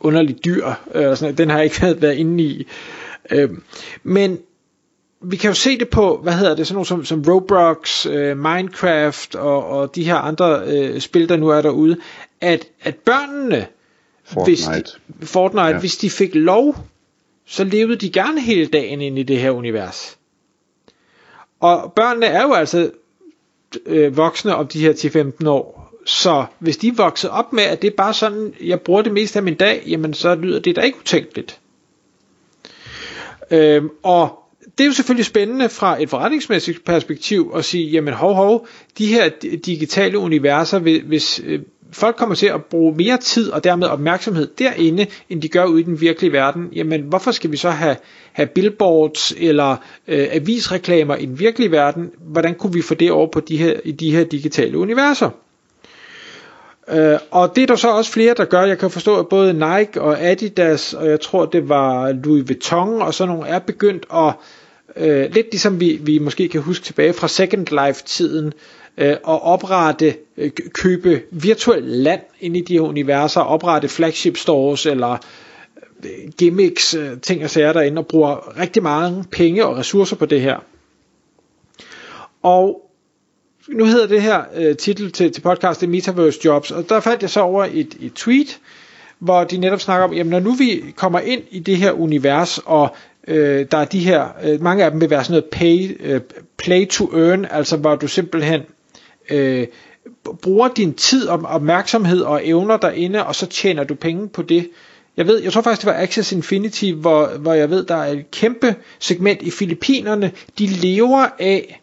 underligt 0.00 0.44
dyr, 0.44 0.66
øh, 0.94 1.16
sådan, 1.16 1.34
den 1.34 1.50
har 1.50 1.56
jeg 1.56 1.64
ikke 1.64 1.96
været 2.02 2.14
inde 2.14 2.44
i. 2.44 2.66
Øh, 3.30 3.50
men 4.02 4.38
vi 5.28 5.36
kan 5.36 5.50
jo 5.50 5.54
se 5.54 5.78
det 5.78 5.88
på, 5.88 6.20
hvad 6.22 6.32
hedder 6.32 6.54
det, 6.56 6.66
sådan 6.66 6.74
nogle 6.74 6.86
som, 6.86 7.04
som 7.04 7.24
Roblox, 7.28 8.06
øh, 8.06 8.36
Minecraft 8.36 9.34
og, 9.34 9.66
og 9.66 9.94
de 9.94 10.04
her 10.04 10.14
andre 10.16 10.62
øh, 10.66 11.00
spil, 11.00 11.28
der 11.28 11.36
nu 11.36 11.48
er 11.48 11.62
derude, 11.62 11.96
at, 12.40 12.66
at 12.80 12.94
børnene, 12.94 13.66
Fortnite. 14.24 14.50
Hvis 14.50 14.64
de, 15.20 15.26
Fortnite, 15.26 15.66
ja. 15.66 15.78
hvis 15.78 15.96
de 15.96 16.10
fik 16.10 16.34
lov, 16.34 16.76
så 17.46 17.64
levede 17.64 17.96
de 17.96 18.10
gerne 18.10 18.40
hele 18.40 18.66
dagen 18.66 19.00
ind 19.00 19.18
i 19.18 19.22
det 19.22 19.38
her 19.38 19.50
univers. 19.50 20.18
Og 21.60 21.92
børnene 21.92 22.26
er 22.26 22.42
jo 22.42 22.52
altså 22.52 22.90
øh, 23.86 24.16
voksne 24.16 24.56
om 24.56 24.66
de 24.68 24.80
her 24.80 24.92
10-15 25.42 25.48
år. 25.48 25.92
Så 26.06 26.44
hvis 26.58 26.76
de 26.76 26.96
vokser 26.96 27.28
op 27.28 27.52
med, 27.52 27.62
at 27.64 27.82
det 27.82 27.88
er 27.88 27.96
bare 27.96 28.14
sådan, 28.14 28.54
jeg 28.64 28.80
bruger 28.80 29.02
det 29.02 29.12
meste 29.12 29.38
af 29.38 29.42
min 29.42 29.54
dag, 29.54 29.82
jamen 29.86 30.14
så 30.14 30.34
lyder 30.34 30.60
det 30.60 30.76
da 30.76 30.80
ikke 30.80 30.98
utænkeligt. 30.98 31.60
Øhm, 33.50 33.90
og 34.02 34.45
det 34.78 34.84
er 34.84 34.86
jo 34.86 34.92
selvfølgelig 34.92 35.26
spændende 35.26 35.68
fra 35.68 36.02
et 36.02 36.10
forretningsmæssigt 36.10 36.84
perspektiv 36.84 37.52
at 37.54 37.64
sige, 37.64 37.90
jamen 37.90 38.14
hov 38.14 38.34
hov, 38.34 38.66
de 38.98 39.06
her 39.06 39.28
digitale 39.66 40.18
universer, 40.18 40.78
hvis, 40.78 41.40
øh, 41.44 41.60
folk 41.92 42.16
kommer 42.16 42.34
til 42.34 42.46
at 42.46 42.64
bruge 42.64 42.94
mere 42.96 43.16
tid 43.16 43.50
og 43.50 43.64
dermed 43.64 43.86
opmærksomhed 43.88 44.48
derinde, 44.58 45.06
end 45.30 45.42
de 45.42 45.48
gør 45.48 45.64
ude 45.64 45.80
i 45.80 45.84
den 45.84 46.00
virkelige 46.00 46.32
verden, 46.32 46.68
jamen 46.72 47.00
hvorfor 47.00 47.30
skal 47.30 47.52
vi 47.52 47.56
så 47.56 47.70
have, 47.70 47.96
have 48.32 48.46
billboards 48.46 49.32
eller 49.38 49.76
øh, 50.08 50.28
avisreklamer 50.30 51.16
i 51.16 51.26
den 51.26 51.38
virkelige 51.38 51.70
verden? 51.70 52.10
Hvordan 52.18 52.54
kunne 52.54 52.72
vi 52.72 52.82
få 52.82 52.94
det 52.94 53.10
over 53.10 53.26
på 53.32 53.40
de 53.40 53.56
her, 53.56 53.80
i 53.84 53.92
de 53.92 54.10
her 54.10 54.24
digitale 54.24 54.78
universer? 54.78 55.30
Øh, 56.88 57.18
og 57.30 57.56
det 57.56 57.62
er 57.62 57.66
der 57.66 57.76
så 57.76 57.88
også 57.88 58.12
flere, 58.12 58.34
der 58.34 58.44
gør. 58.44 58.62
Jeg 58.62 58.78
kan 58.78 58.90
forstå, 58.90 59.18
at 59.18 59.28
både 59.28 59.52
Nike 59.52 60.00
og 60.00 60.22
Adidas, 60.22 60.94
og 60.94 61.08
jeg 61.08 61.20
tror, 61.20 61.46
det 61.46 61.68
var 61.68 62.12
Louis 62.12 62.48
Vuitton 62.48 63.02
og 63.02 63.14
sådan 63.14 63.34
nogle, 63.34 63.48
er 63.48 63.58
begyndt 63.58 64.06
at, 64.14 64.32
øh, 64.96 65.32
lidt 65.32 65.46
ligesom 65.50 65.80
vi, 65.80 65.98
vi 66.02 66.18
måske 66.18 66.48
kan 66.48 66.60
huske 66.60 66.84
tilbage 66.84 67.12
fra 67.12 67.28
Second 67.28 67.66
Life-tiden, 67.86 68.52
øh, 68.98 69.08
at 69.08 69.18
oprette, 69.24 70.14
øh, 70.36 70.50
købe 70.72 71.22
virtuelt 71.30 71.86
land 71.86 72.20
ind 72.40 72.56
i 72.56 72.60
de 72.60 72.72
her 72.72 72.80
universer, 72.80 73.40
oprette 73.40 73.88
flagship 73.88 74.36
stores 74.36 74.86
eller 74.86 75.16
øh, 76.04 76.10
gimmicks, 76.38 76.94
øh, 76.94 77.20
ting 77.22 77.44
og 77.44 77.50
sager 77.50 77.72
derinde, 77.72 77.98
og 77.98 78.06
bruger 78.06 78.58
rigtig 78.60 78.82
mange 78.82 79.24
penge 79.30 79.66
og 79.66 79.76
ressourcer 79.76 80.16
på 80.16 80.26
det 80.26 80.40
her. 80.40 80.56
Og 82.42 82.85
nu 83.68 83.84
hedder 83.84 84.06
det 84.06 84.22
her 84.22 84.42
øh, 84.54 84.76
titel 84.76 85.12
til, 85.12 85.32
til 85.32 85.40
podcastet 85.40 85.88
Metaverse 85.88 86.40
Jobs, 86.44 86.70
og 86.70 86.88
der 86.88 87.00
faldt 87.00 87.22
jeg 87.22 87.30
så 87.30 87.40
over 87.40 87.64
et, 87.72 87.96
et 88.00 88.14
tweet, 88.14 88.58
hvor 89.18 89.44
de 89.44 89.58
netop 89.58 89.80
snakker 89.80 90.04
om, 90.04 90.12
jamen 90.12 90.30
når 90.30 90.40
nu 90.40 90.52
vi 90.52 90.84
kommer 90.96 91.20
ind 91.20 91.42
i 91.50 91.58
det 91.58 91.76
her 91.76 91.92
univers, 91.92 92.60
og 92.64 92.96
øh, 93.28 93.66
der 93.70 93.78
er 93.78 93.84
de 93.84 93.98
her, 93.98 94.28
øh, 94.44 94.62
mange 94.62 94.84
af 94.84 94.90
dem 94.90 95.00
vil 95.00 95.10
være 95.10 95.24
sådan 95.24 95.32
noget 95.32 95.44
pay, 95.44 96.00
øh, 96.00 96.20
play 96.56 96.88
to 96.88 97.18
earn, 97.18 97.46
altså 97.50 97.76
hvor 97.76 97.96
du 97.96 98.08
simpelthen 98.08 98.60
øh, 99.30 99.66
bruger 100.42 100.68
din 100.68 100.94
tid 100.94 101.28
og 101.28 101.42
opmærksomhed 101.44 102.20
og 102.20 102.48
evner 102.48 102.76
derinde, 102.76 103.26
og 103.26 103.34
så 103.34 103.46
tjener 103.46 103.84
du 103.84 103.94
penge 103.94 104.28
på 104.28 104.42
det. 104.42 104.68
Jeg 105.16 105.26
ved, 105.26 105.42
jeg 105.42 105.52
tror 105.52 105.62
faktisk, 105.62 105.86
det 105.86 105.94
var 105.94 106.02
Access 106.02 106.32
Infinity, 106.32 106.92
hvor, 106.92 107.26
hvor 107.38 107.54
jeg 107.54 107.70
ved, 107.70 107.84
der 107.84 107.96
er 107.96 108.12
et 108.12 108.30
kæmpe 108.30 108.74
segment 108.98 109.42
i 109.42 109.50
Filippinerne. 109.50 110.32
De 110.58 110.66
lever 110.66 111.26
af 111.38 111.80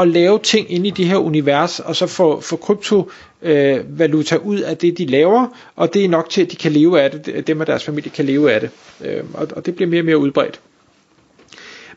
at 0.00 0.08
lave 0.08 0.38
ting 0.38 0.72
inde 0.72 0.88
i 0.88 0.90
de 0.90 1.04
her 1.04 1.16
univers, 1.16 1.80
og 1.80 1.96
så 1.96 2.06
få, 2.06 2.40
få 2.40 2.56
kryptovaluta 2.56 4.36
øh, 4.36 4.46
ud 4.46 4.58
af 4.58 4.76
det, 4.76 4.98
de 4.98 5.06
laver, 5.06 5.46
og 5.76 5.94
det 5.94 6.04
er 6.04 6.08
nok 6.08 6.30
til, 6.30 6.42
at 6.42 6.50
de 6.50 6.56
kan 6.56 6.72
leve 6.72 7.00
af 7.00 7.10
det, 7.10 7.46
dem 7.46 7.60
og 7.60 7.66
deres 7.66 7.84
familie 7.84 8.10
kan 8.10 8.24
leve 8.24 8.52
af 8.52 8.60
det. 8.60 8.70
Øh, 9.04 9.24
og, 9.34 9.48
og 9.56 9.66
det 9.66 9.76
bliver 9.76 9.90
mere 9.90 10.00
og 10.00 10.04
mere 10.04 10.18
udbredt. 10.18 10.60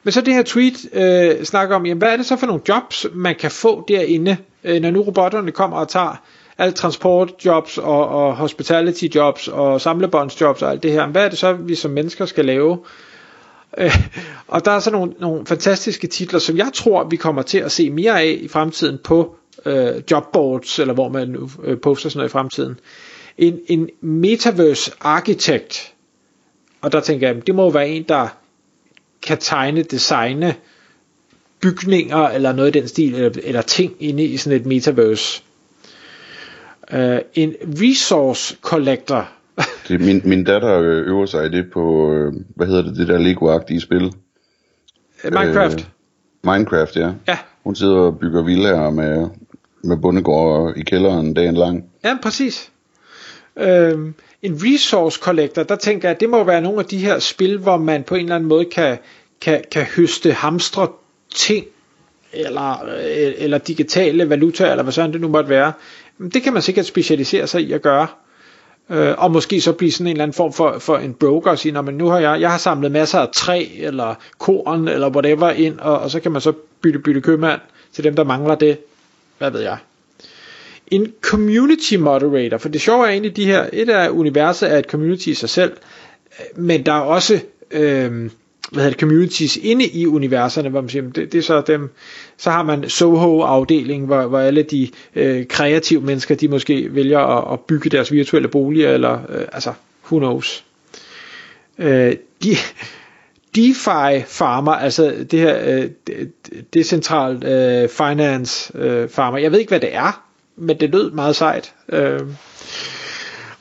Men 0.03 0.11
så 0.11 0.21
det 0.21 0.33
her 0.33 0.43
tweet 0.43 0.93
øh, 0.93 1.43
snakker 1.43 1.75
om, 1.75 1.85
jamen, 1.85 1.97
hvad 1.97 2.13
er 2.13 2.17
det 2.17 2.25
så 2.25 2.35
for 2.35 2.47
nogle 2.47 2.61
jobs, 2.67 3.05
man 3.13 3.35
kan 3.35 3.51
få 3.51 3.85
derinde, 3.87 4.37
øh, 4.63 4.81
når 4.81 4.91
nu 4.91 5.01
robotterne 5.01 5.51
kommer 5.51 5.77
og 5.77 5.87
tager 5.87 6.23
alle 6.57 6.73
transportjobs 6.73 7.77
og, 7.77 8.07
og 8.07 8.35
hospitality 8.35 9.05
jobs 9.15 9.47
og 9.47 9.81
samlebåndsjobs 9.81 10.61
og 10.61 10.71
alt 10.71 10.83
det 10.83 10.91
her. 10.91 11.07
Hvad 11.07 11.25
er 11.25 11.29
det 11.29 11.37
så, 11.37 11.53
vi 11.53 11.75
som 11.75 11.91
mennesker 11.91 12.25
skal 12.25 12.45
lave? 12.45 12.77
Øh, 13.77 14.07
og 14.47 14.65
der 14.65 14.71
er 14.71 14.79
så 14.79 14.91
nogle, 14.91 15.13
nogle 15.19 15.45
fantastiske 15.45 16.07
titler, 16.07 16.39
som 16.39 16.57
jeg 16.57 16.71
tror, 16.73 17.03
vi 17.03 17.15
kommer 17.15 17.41
til 17.41 17.57
at 17.57 17.71
se 17.71 17.89
mere 17.89 18.21
af 18.21 18.39
i 18.41 18.47
fremtiden 18.47 18.99
på 19.03 19.35
øh, 19.65 20.01
jobboards, 20.11 20.79
eller 20.79 20.93
hvor 20.93 21.09
man 21.09 21.29
nu 21.29 21.49
øh, 21.63 21.79
poster 21.79 22.09
sådan 22.09 22.17
noget 22.19 22.29
i 22.29 22.31
fremtiden. 22.31 22.79
En, 23.37 23.59
en 23.67 23.89
metaverse 24.01 24.91
architect, 24.99 25.93
og 26.81 26.91
der 26.91 26.99
tænker 26.99 27.27
jeg, 27.27 27.47
det 27.47 27.55
må 27.55 27.69
være 27.69 27.87
en, 27.89 28.03
der 28.03 28.27
kan 29.21 29.37
tegne, 29.37 29.83
designe 29.83 30.55
bygninger 31.61 32.27
eller 32.27 32.53
noget 32.53 32.75
i 32.75 32.79
den 32.79 32.87
stil, 32.87 33.15
eller, 33.15 33.31
eller 33.43 33.61
ting 33.61 33.95
inde 33.99 34.23
i 34.23 34.37
sådan 34.37 34.59
et 34.59 34.65
metaverse. 34.65 35.43
Uh, 36.93 37.17
en 37.33 37.55
resource 37.81 38.57
collector 38.61 39.29
det, 39.87 40.01
min, 40.01 40.21
min 40.25 40.43
datter 40.43 40.79
øver 40.81 41.25
sig 41.25 41.45
i 41.45 41.49
det 41.49 41.71
på, 41.71 42.13
øh, 42.13 42.33
hvad 42.55 42.67
hedder 42.67 42.81
det, 42.81 42.97
det 42.97 43.07
der 43.07 43.17
Lego-agtige 43.17 43.79
spil? 43.79 44.13
Minecraft. 45.23 45.79
Uh, 45.79 46.53
Minecraft, 46.53 46.95
ja. 46.95 47.11
Ja. 47.27 47.37
hun 47.63 47.75
sidder 47.75 47.95
og 47.95 48.19
bygger 48.19 48.43
villaer 48.43 48.89
med, 48.89 49.27
med 49.83 49.97
bundegård 49.97 50.73
i 50.77 50.81
kælderen 50.81 51.33
dagen 51.33 51.55
lang. 51.55 51.85
Ja, 52.03 52.17
præcis. 52.23 52.71
Øhm, 53.57 54.13
en 54.41 54.59
resource 54.63 55.19
collector, 55.21 55.63
der 55.63 55.75
tænker 55.75 56.07
jeg, 56.07 56.15
at 56.15 56.19
det 56.19 56.29
må 56.29 56.43
være 56.43 56.61
nogle 56.61 56.79
af 56.79 56.85
de 56.85 56.97
her 56.97 57.19
spil, 57.19 57.57
hvor 57.57 57.77
man 57.77 58.03
på 58.03 58.15
en 58.15 58.21
eller 58.21 58.35
anden 58.35 58.49
måde 58.49 58.65
kan, 58.65 58.97
kan, 59.41 59.63
kan 59.71 59.83
høste 59.83 60.31
hamstre 60.31 60.87
ting, 61.35 61.65
eller, 62.33 62.85
øh, 62.85 63.33
eller 63.37 63.57
digitale 63.57 64.29
valuta, 64.29 64.71
eller 64.71 64.83
hvad 64.83 64.93
sådan 64.93 65.13
det 65.13 65.21
nu 65.21 65.27
måtte 65.27 65.49
være. 65.49 65.73
Det 66.33 66.43
kan 66.43 66.53
man 66.53 66.61
sikkert 66.61 66.85
specialisere 66.85 67.47
sig 67.47 67.61
i 67.61 67.71
at 67.71 67.81
gøre. 67.81 68.07
Øh, 68.89 69.13
og 69.17 69.31
måske 69.31 69.61
så 69.61 69.71
blive 69.73 69.91
sådan 69.91 70.07
en 70.07 70.11
eller 70.11 70.23
anden 70.23 70.33
form 70.35 70.53
for, 70.53 70.79
for 70.79 70.97
en 70.97 71.13
broker 71.13 71.51
og 71.51 71.59
sige, 71.59 71.81
men 71.81 71.95
nu 71.95 72.07
har 72.07 72.19
jeg, 72.19 72.41
jeg 72.41 72.51
har 72.51 72.57
samlet 72.57 72.91
masser 72.91 73.19
af 73.19 73.27
træ, 73.35 73.67
eller 73.79 74.15
korn, 74.37 74.87
eller 74.87 75.09
whatever 75.09 75.49
ind, 75.49 75.79
og, 75.79 75.99
og 75.99 76.11
så 76.11 76.19
kan 76.19 76.31
man 76.31 76.41
så 76.41 76.53
bytte, 76.81 76.99
bytte 76.99 77.21
købmand 77.21 77.61
til 77.93 78.03
dem, 78.03 78.15
der 78.15 78.23
mangler 78.23 78.55
det. 78.55 78.77
Hvad 79.37 79.51
ved 79.51 79.61
jeg. 79.61 79.77
En 80.87 81.13
community 81.21 81.95
moderator, 81.95 82.57
for 82.57 82.69
det 82.69 82.81
sjove 82.81 83.05
er 83.05 83.09
egentlig 83.09 83.35
de 83.35 83.45
her, 83.45 83.69
et 83.73 83.89
af 83.89 84.09
universet 84.09 84.71
er 84.71 84.77
et 84.77 84.85
community 84.85 85.27
i 85.27 85.33
sig 85.33 85.49
selv, 85.49 85.73
men 86.55 86.85
der 86.85 86.93
er 86.93 86.99
også 86.99 87.39
øh, 87.71 88.29
hvad 88.73 88.83
hedder 88.83 88.89
det, 88.89 88.99
communities 88.99 89.57
inde 89.57 89.85
i 89.85 90.07
universerne, 90.07 90.69
hvor 90.69 90.81
man 90.81 90.89
siger, 90.89 91.03
det, 91.03 91.31
det 91.31 91.37
er 91.37 91.41
så 91.41 91.61
dem, 91.61 91.89
så 92.37 92.51
har 92.51 92.63
man 92.63 92.89
Soho-afdelingen, 92.89 94.05
hvor, 94.07 94.27
hvor 94.27 94.39
alle 94.39 94.63
de 94.63 94.89
øh, 95.15 95.47
kreative 95.47 96.01
mennesker, 96.01 96.35
de 96.35 96.47
måske 96.47 96.95
vælger 96.95 97.19
at, 97.19 97.53
at 97.53 97.59
bygge 97.59 97.89
deres 97.89 98.11
virtuelle 98.11 98.47
boliger, 98.47 98.93
eller 98.93 99.19
øh, 99.29 99.45
altså, 99.51 99.73
who 100.05 100.19
knows. 100.19 100.63
Øh, 101.79 102.15
de, 102.43 102.55
DeFi 103.55 104.23
farmer, 104.27 104.71
altså 104.71 105.25
det 105.31 105.39
her 105.39 105.57
øh, 105.65 105.89
decentralt 106.73 107.43
øh, 107.43 107.89
finance 107.89 108.77
øh, 108.77 109.09
farmer, 109.09 109.37
jeg 109.37 109.51
ved 109.51 109.59
ikke 109.59 109.69
hvad 109.69 109.79
det 109.79 109.95
er, 109.95 110.23
men 110.55 110.79
det 110.79 110.89
lød 110.89 111.11
meget 111.11 111.35
sejt. 111.35 111.73
Øh, 111.89 112.19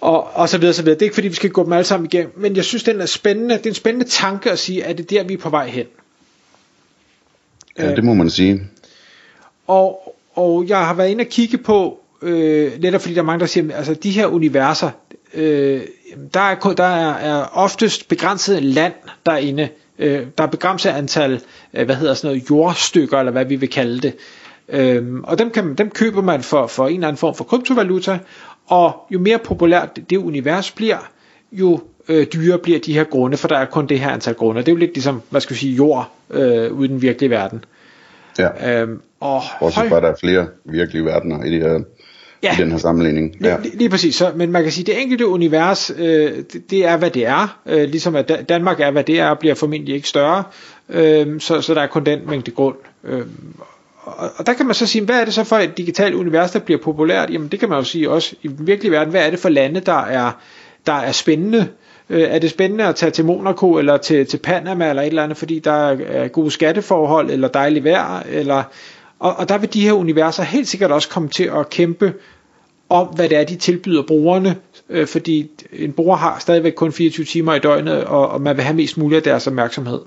og, 0.03 0.31
og 0.35 0.49
så 0.49 0.59
videre, 0.59 0.75
så 0.75 0.83
videre. 0.83 0.95
Det 0.95 1.03
er 1.03 1.07
ikke 1.07 1.15
fordi, 1.15 1.29
vi 1.29 1.35
skal 1.35 1.51
gå 1.51 1.65
dem 1.65 1.73
alle 1.73 1.85
sammen 1.85 2.07
igennem, 2.13 2.33
men 2.37 2.57
jeg 2.57 2.65
synes, 2.65 2.83
den 2.83 3.01
er 3.01 3.07
spændende. 3.07 3.55
Det 3.55 3.67
er 3.67 3.71
en 3.71 3.75
spændende 3.75 4.09
tanke 4.09 4.51
at 4.51 4.59
sige, 4.59 4.85
at 4.85 4.99
det 4.99 5.13
er 5.13 5.19
der, 5.19 5.29
vi 5.29 5.35
er 5.35 5.39
på 5.39 5.51
vej 5.51 5.69
hen. 5.69 5.87
Ja, 7.79 7.95
det 7.95 8.05
må 8.05 8.15
man 8.15 8.31
sige. 8.31 8.63
Og, 9.67 10.17
og 10.35 10.65
jeg 10.69 10.87
har 10.87 10.95
været 10.95 11.09
inde 11.09 11.23
og 11.23 11.29
kigge 11.29 11.59
på, 11.59 12.01
øh, 12.23 12.81
netop 12.81 13.01
fordi 13.01 13.15
der 13.15 13.21
er 13.21 13.25
mange, 13.25 13.41
der 13.41 13.47
siger, 13.47 13.77
altså 13.77 13.95
de 13.95 14.11
her 14.11 14.27
universer, 14.27 14.91
øh, 15.35 15.83
der, 16.35 16.41
er, 16.41 16.55
der 16.77 16.85
er, 16.85 17.15
er 17.15 17.45
oftest 17.53 18.09
begrænset 18.09 18.63
land 18.63 18.93
derinde. 19.27 19.69
Øh, 19.99 20.27
der 20.39 20.45
er 20.45 20.49
begrænset 20.49 20.91
antal, 20.91 21.41
øh, 21.75 21.85
hvad 21.85 21.97
hedder 21.97 22.15
sådan 22.15 22.29
noget, 22.29 22.51
jordstykker, 22.51 23.19
eller 23.19 23.33
hvad 23.33 23.45
vi 23.45 23.57
vil 23.57 23.71
kalde 23.71 24.01
det. 24.01 24.15
Øh, 24.69 25.21
og 25.25 25.39
dem, 25.39 25.51
kan, 25.51 25.75
dem 25.75 25.91
køber 25.91 26.23
man 26.23 26.43
for, 26.43 26.67
for 26.67 26.89
en 26.89 26.95
eller 26.95 27.09
anden 27.09 27.19
form 27.19 27.35
for 27.35 27.45
kryptovaluta, 27.45 28.19
og 28.67 29.07
jo 29.11 29.19
mere 29.19 29.39
populært 29.39 29.99
det 30.11 30.17
univers 30.17 30.71
bliver, 30.71 31.11
jo 31.53 31.81
øh, 32.09 32.27
dyrere 32.27 32.59
bliver 32.59 32.79
de 32.79 32.95
her 32.95 33.05
grunde, 33.05 33.37
for 33.37 33.49
der 33.49 33.57
er 33.57 33.65
kun 33.65 33.87
det 33.87 34.01
her 34.01 34.11
antal 34.11 34.35
grunde. 34.35 34.61
Det 34.61 34.69
er 34.69 34.73
jo 34.73 34.79
lidt 34.79 34.95
ligesom, 34.95 35.23
hvad 35.31 35.41
skal 35.41 35.55
vi 35.55 35.59
sige, 35.59 35.75
jord 35.75 36.11
øh, 36.31 36.73
ude 36.73 36.85
i 36.85 36.89
den 36.89 37.03
virkelige 37.03 37.31
verden. 37.31 37.65
Ja. 38.39 38.81
Øhm, 38.81 39.01
og 39.21 39.43
Også 39.61 39.81
høj... 39.81 39.89
bare 39.89 40.01
der 40.01 40.09
er 40.09 40.17
flere 40.21 40.47
virkelige 40.65 41.05
verdener 41.05 41.45
i, 41.45 41.51
det 41.51 41.63
her, 41.63 41.81
ja. 42.43 42.55
i 42.55 42.57
den 42.57 42.71
her 42.71 42.79
sammenligning. 42.79 43.37
Ja. 43.41 43.57
Lige, 43.63 43.79
lige 43.79 43.91
præcis. 43.91 44.15
Så, 44.15 44.33
men 44.37 44.53
man 44.53 44.63
kan 44.63 44.73
sige, 44.73 44.83
at 44.83 44.87
det 44.87 45.03
enkelte 45.03 45.27
univers, 45.27 45.91
øh, 45.99 46.33
det, 46.53 46.71
det 46.71 46.87
er, 46.87 46.97
hvad 46.97 47.11
det 47.11 47.27
er. 47.27 47.61
Øh, 47.67 47.89
ligesom 47.89 48.17
at 48.17 48.45
Danmark 48.49 48.81
er, 48.81 48.91
hvad 48.91 49.05
det 49.05 49.21
er, 49.21 49.29
og 49.29 49.39
bliver 49.39 49.55
formentlig 49.55 49.95
ikke 49.95 50.09
større. 50.09 50.45
Øh, 50.89 51.41
så, 51.41 51.61
så 51.61 51.75
der 51.75 51.81
er 51.81 51.87
kun 51.87 52.07
den 52.07 52.21
mængde 52.29 52.51
grund. 52.51 52.77
Øh, 53.05 53.23
og, 54.03 54.31
og 54.37 54.47
der 54.47 54.53
kan 54.53 54.67
man 54.67 54.75
så 54.75 54.87
sige, 54.87 55.05
hvad 55.05 55.21
er 55.21 55.25
det 55.25 55.35
så 55.35 55.45
for 55.45 55.57
et 55.57 55.77
digitalt 55.77 56.15
univers, 56.15 56.51
der 56.51 56.59
bliver 56.59 56.81
populært? 56.81 57.31
Jamen 57.31 57.49
det 57.49 57.61
kan 57.61 57.69
man 57.69 57.79
jo 57.79 57.85
sige 57.85 58.11
også 58.11 58.37
i 58.43 58.49
den 58.49 58.67
virkelige 58.67 58.93
verden. 58.93 59.11
Hvad 59.11 59.27
er 59.27 59.31
det 59.31 59.39
for 59.39 59.49
lande, 59.49 59.81
der 59.81 60.01
er, 60.01 60.31
der 60.87 60.93
er 60.93 61.13
spændende? 61.13 61.69
Øh, 62.11 62.23
er 62.23 62.39
det 62.39 62.51
spændende 62.51 62.85
at 62.85 62.97
tage 62.97 63.11
til 63.11 63.25
Monaco 63.25 63.79
eller 63.79 63.97
til, 63.97 64.27
til 64.27 64.39
Panama 64.39 64.89
eller 64.89 65.03
et 65.03 65.07
eller 65.07 65.23
andet, 65.23 65.39
fordi 65.39 65.59
der 65.59 65.73
er 65.91 66.29
gode 66.29 66.51
skatteforhold 66.51 67.31
eller 67.31 67.49
dejligt 67.49 67.85
vejr? 67.85 68.23
Eller, 68.29 68.63
og, 69.19 69.37
og 69.37 69.49
der 69.49 69.59
vil 69.59 69.75
de 69.75 69.83
her 69.83 69.93
universer 69.93 70.43
helt 70.43 70.69
sikkert 70.69 70.93
også 70.93 71.09
komme 71.09 71.29
til 71.29 71.45
at 71.45 71.71
kæmpe 71.71 72.15
om, 72.89 73.07
hvad 73.07 73.29
det 73.29 73.39
er, 73.39 73.45
de 73.45 73.57
tilbyder 73.57 74.03
brugerne, 74.03 74.57
øh, 74.89 75.07
fordi 75.07 75.51
en 75.73 75.93
bruger 75.93 76.17
har 76.17 76.39
stadigvæk 76.39 76.73
kun 76.73 76.93
24 76.93 77.27
timer 77.27 77.55
i 77.55 77.59
døgnet, 77.59 78.05
og, 78.05 78.29
og 78.29 78.41
man 78.41 78.57
vil 78.57 78.65
have 78.65 78.77
mest 78.77 78.99
muligt 78.99 79.17
af 79.17 79.23
deres 79.23 79.47
opmærksomhed. 79.47 80.01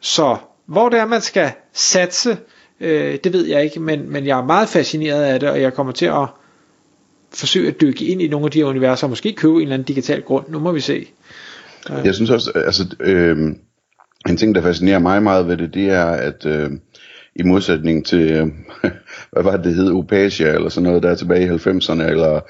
Så 0.00 0.36
hvor 0.66 0.88
det 0.88 0.98
er, 0.98 1.06
man 1.06 1.20
skal 1.20 1.50
satse, 1.72 2.36
øh, 2.80 3.18
det 3.24 3.32
ved 3.32 3.46
jeg 3.46 3.64
ikke, 3.64 3.80
men, 3.80 4.12
men 4.12 4.26
jeg 4.26 4.38
er 4.38 4.44
meget 4.44 4.68
fascineret 4.68 5.22
af 5.22 5.40
det, 5.40 5.48
og 5.50 5.60
jeg 5.60 5.74
kommer 5.74 5.92
til 5.92 6.06
at 6.06 6.26
forsøge 7.34 7.68
at 7.68 7.80
dykke 7.80 8.04
ind 8.04 8.22
i 8.22 8.28
nogle 8.28 8.46
af 8.46 8.50
de 8.50 8.58
her 8.58 8.66
universer, 8.66 9.06
og 9.06 9.10
måske 9.10 9.32
købe 9.32 9.54
en 9.54 9.62
eller 9.62 9.74
anden 9.74 9.86
digital 9.86 10.22
grund. 10.22 10.44
Nu 10.48 10.58
må 10.58 10.72
vi 10.72 10.80
se. 10.80 11.06
Øh. 11.90 11.96
Jeg 12.04 12.14
synes 12.14 12.30
også, 12.30 12.50
altså, 12.54 12.96
øh, 13.00 13.54
en 14.28 14.36
ting, 14.36 14.54
der 14.54 14.62
fascinerer 14.62 14.98
mig 14.98 15.22
meget 15.22 15.48
ved 15.48 15.56
det, 15.56 15.74
det 15.74 15.90
er, 15.90 16.04
at 16.06 16.46
øh, 16.46 16.70
i 17.36 17.42
modsætning 17.42 18.06
til, 18.06 18.30
øh, 18.30 18.46
hvad 19.32 19.42
var 19.42 19.56
det, 19.56 19.64
det 19.64 19.74
hed, 19.74 19.92
Opasia, 19.92 20.54
eller 20.54 20.68
sådan 20.68 20.88
noget, 20.88 21.02
der 21.02 21.10
er 21.10 21.14
tilbage 21.14 21.44
i 21.44 21.48
90'erne, 21.48 22.02
eller, 22.02 22.40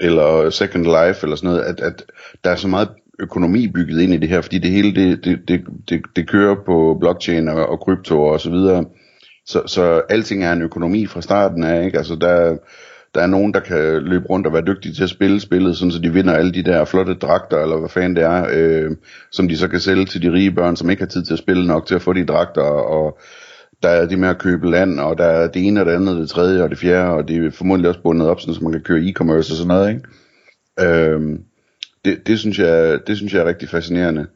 eller 0.00 0.50
Second 0.50 0.84
Life, 0.84 1.22
eller 1.22 1.36
sådan 1.36 1.50
noget, 1.50 1.62
at, 1.62 1.80
at 1.80 2.04
der 2.44 2.50
er 2.50 2.56
så 2.56 2.68
meget 2.68 2.88
økonomi 3.20 3.68
bygget 3.68 4.00
ind 4.00 4.14
i 4.14 4.16
det 4.16 4.28
her, 4.28 4.40
fordi 4.40 4.58
det 4.58 4.70
hele 4.70 4.94
det, 4.94 5.24
det, 5.24 5.48
det, 5.48 5.64
det, 5.88 6.00
det 6.16 6.28
kører 6.28 6.56
på 6.66 6.96
blockchain 7.00 7.48
og, 7.48 7.66
og 7.66 7.80
krypto 7.80 8.22
og 8.22 8.40
så 8.40 8.50
videre. 8.50 8.84
Så, 9.46 9.62
så 9.66 10.02
alting 10.08 10.44
er 10.44 10.52
en 10.52 10.62
økonomi 10.62 11.06
fra 11.06 11.20
starten 11.20 11.64
af, 11.64 11.84
ikke? 11.84 11.98
Altså 11.98 12.16
der, 12.16 12.56
der 13.14 13.20
er 13.20 13.26
nogen, 13.26 13.54
der 13.54 13.60
kan 13.60 14.02
løbe 14.02 14.26
rundt 14.26 14.46
og 14.46 14.52
være 14.52 14.64
dygtige 14.66 14.94
til 14.94 15.02
at 15.02 15.10
spille 15.10 15.40
spillet, 15.40 15.76
sådan 15.76 15.92
så 15.92 15.98
de 15.98 16.12
vinder 16.12 16.34
alle 16.34 16.52
de 16.52 16.62
der 16.62 16.84
flotte 16.84 17.14
dragter, 17.14 17.58
eller 17.58 17.78
hvad 17.78 17.88
fanden 17.88 18.16
det 18.16 18.24
er, 18.24 18.46
øh, 18.52 18.90
som 19.32 19.48
de 19.48 19.56
så 19.56 19.68
kan 19.68 19.80
sælge 19.80 20.04
til 20.04 20.22
de 20.22 20.32
rige 20.32 20.52
børn, 20.52 20.76
som 20.76 20.90
ikke 20.90 21.02
har 21.02 21.08
tid 21.08 21.24
til 21.24 21.32
at 21.32 21.38
spille 21.38 21.66
nok 21.66 21.86
til 21.86 21.94
at 21.94 22.02
få 22.02 22.12
de 22.12 22.24
dragter, 22.24 22.62
og 22.62 23.18
der 23.82 23.88
er 23.88 24.06
det 24.06 24.18
med 24.18 24.28
at 24.28 24.38
købe 24.38 24.70
land, 24.70 25.00
og 25.00 25.18
der 25.18 25.24
er 25.24 25.48
det 25.48 25.66
ene 25.66 25.80
og 25.80 25.86
det 25.86 25.92
andet, 25.92 26.16
det 26.16 26.28
tredje 26.28 26.62
og 26.62 26.70
det 26.70 26.78
fjerde, 26.78 27.10
og 27.10 27.28
det 27.28 27.46
er 27.46 27.50
formodentlig 27.50 27.88
også 27.88 28.02
bundet 28.02 28.28
op, 28.28 28.40
sådan, 28.40 28.54
så 28.54 28.64
man 28.64 28.72
kan 28.72 28.80
køre 28.80 29.00
e-commerce 29.00 29.52
og 29.52 29.56
sådan 29.56 29.68
noget, 29.68 29.88
ikke? 29.88 30.02
Øh, 30.80 31.38
det, 32.04 32.26
det, 32.26 32.38
synes 32.38 32.58
jeg, 32.58 33.00
det 33.06 33.16
synes 33.16 33.34
jeg 33.34 33.40
er 33.40 33.48
rigtig 33.48 33.68
fascinerende. 33.68 34.26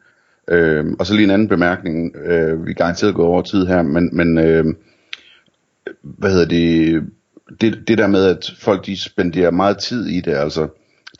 Øh, 0.50 0.84
og 0.98 1.06
så 1.06 1.14
lige 1.14 1.24
en 1.24 1.30
anden 1.30 1.48
bemærkning. 1.48 2.16
Øh, 2.16 2.66
vi 2.66 2.70
er 2.70 2.74
garanteret 2.74 3.14
gået 3.14 3.28
over 3.28 3.42
tid 3.42 3.66
her, 3.66 3.82
men, 3.82 4.10
men 4.12 4.38
øh, 4.38 4.64
hvad 6.02 6.30
hedder 6.30 6.46
det, 6.46 7.02
det, 7.60 7.88
det 7.88 7.98
der 7.98 8.06
med, 8.06 8.24
at 8.24 8.52
folk 8.58 8.86
de 8.86 9.00
spenderer 9.02 9.50
meget 9.50 9.78
tid 9.78 10.06
i 10.06 10.20
det, 10.20 10.32
altså 10.32 10.68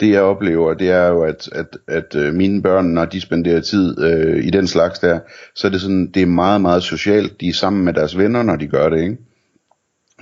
det 0.01 0.11
jeg 0.11 0.23
oplever, 0.23 0.75
det 0.75 0.91
er 0.91 1.07
jo, 1.07 1.23
at, 1.23 1.49
at, 1.53 1.79
at 1.89 2.15
øh, 2.15 2.35
mine 2.35 2.63
børn, 2.63 2.85
når 2.87 3.05
de 3.05 3.21
spenderer 3.21 3.61
tid 3.61 4.01
øh, 4.01 4.45
i 4.45 4.51
den 4.51 4.67
slags 4.67 4.99
der, 4.99 5.21
så 5.55 5.67
er 5.67 5.71
det 5.71 5.81
sådan, 5.81 6.07
det 6.07 6.23
er 6.23 6.27
meget, 6.27 6.61
meget 6.61 6.83
socialt. 6.83 7.41
De 7.41 7.49
er 7.49 7.53
sammen 7.53 7.85
med 7.85 7.93
deres 7.93 8.19
venner, 8.19 8.43
når 8.43 8.57
de 8.57 8.67
gør 8.67 8.89
det, 8.89 9.03
ikke? 9.03 9.17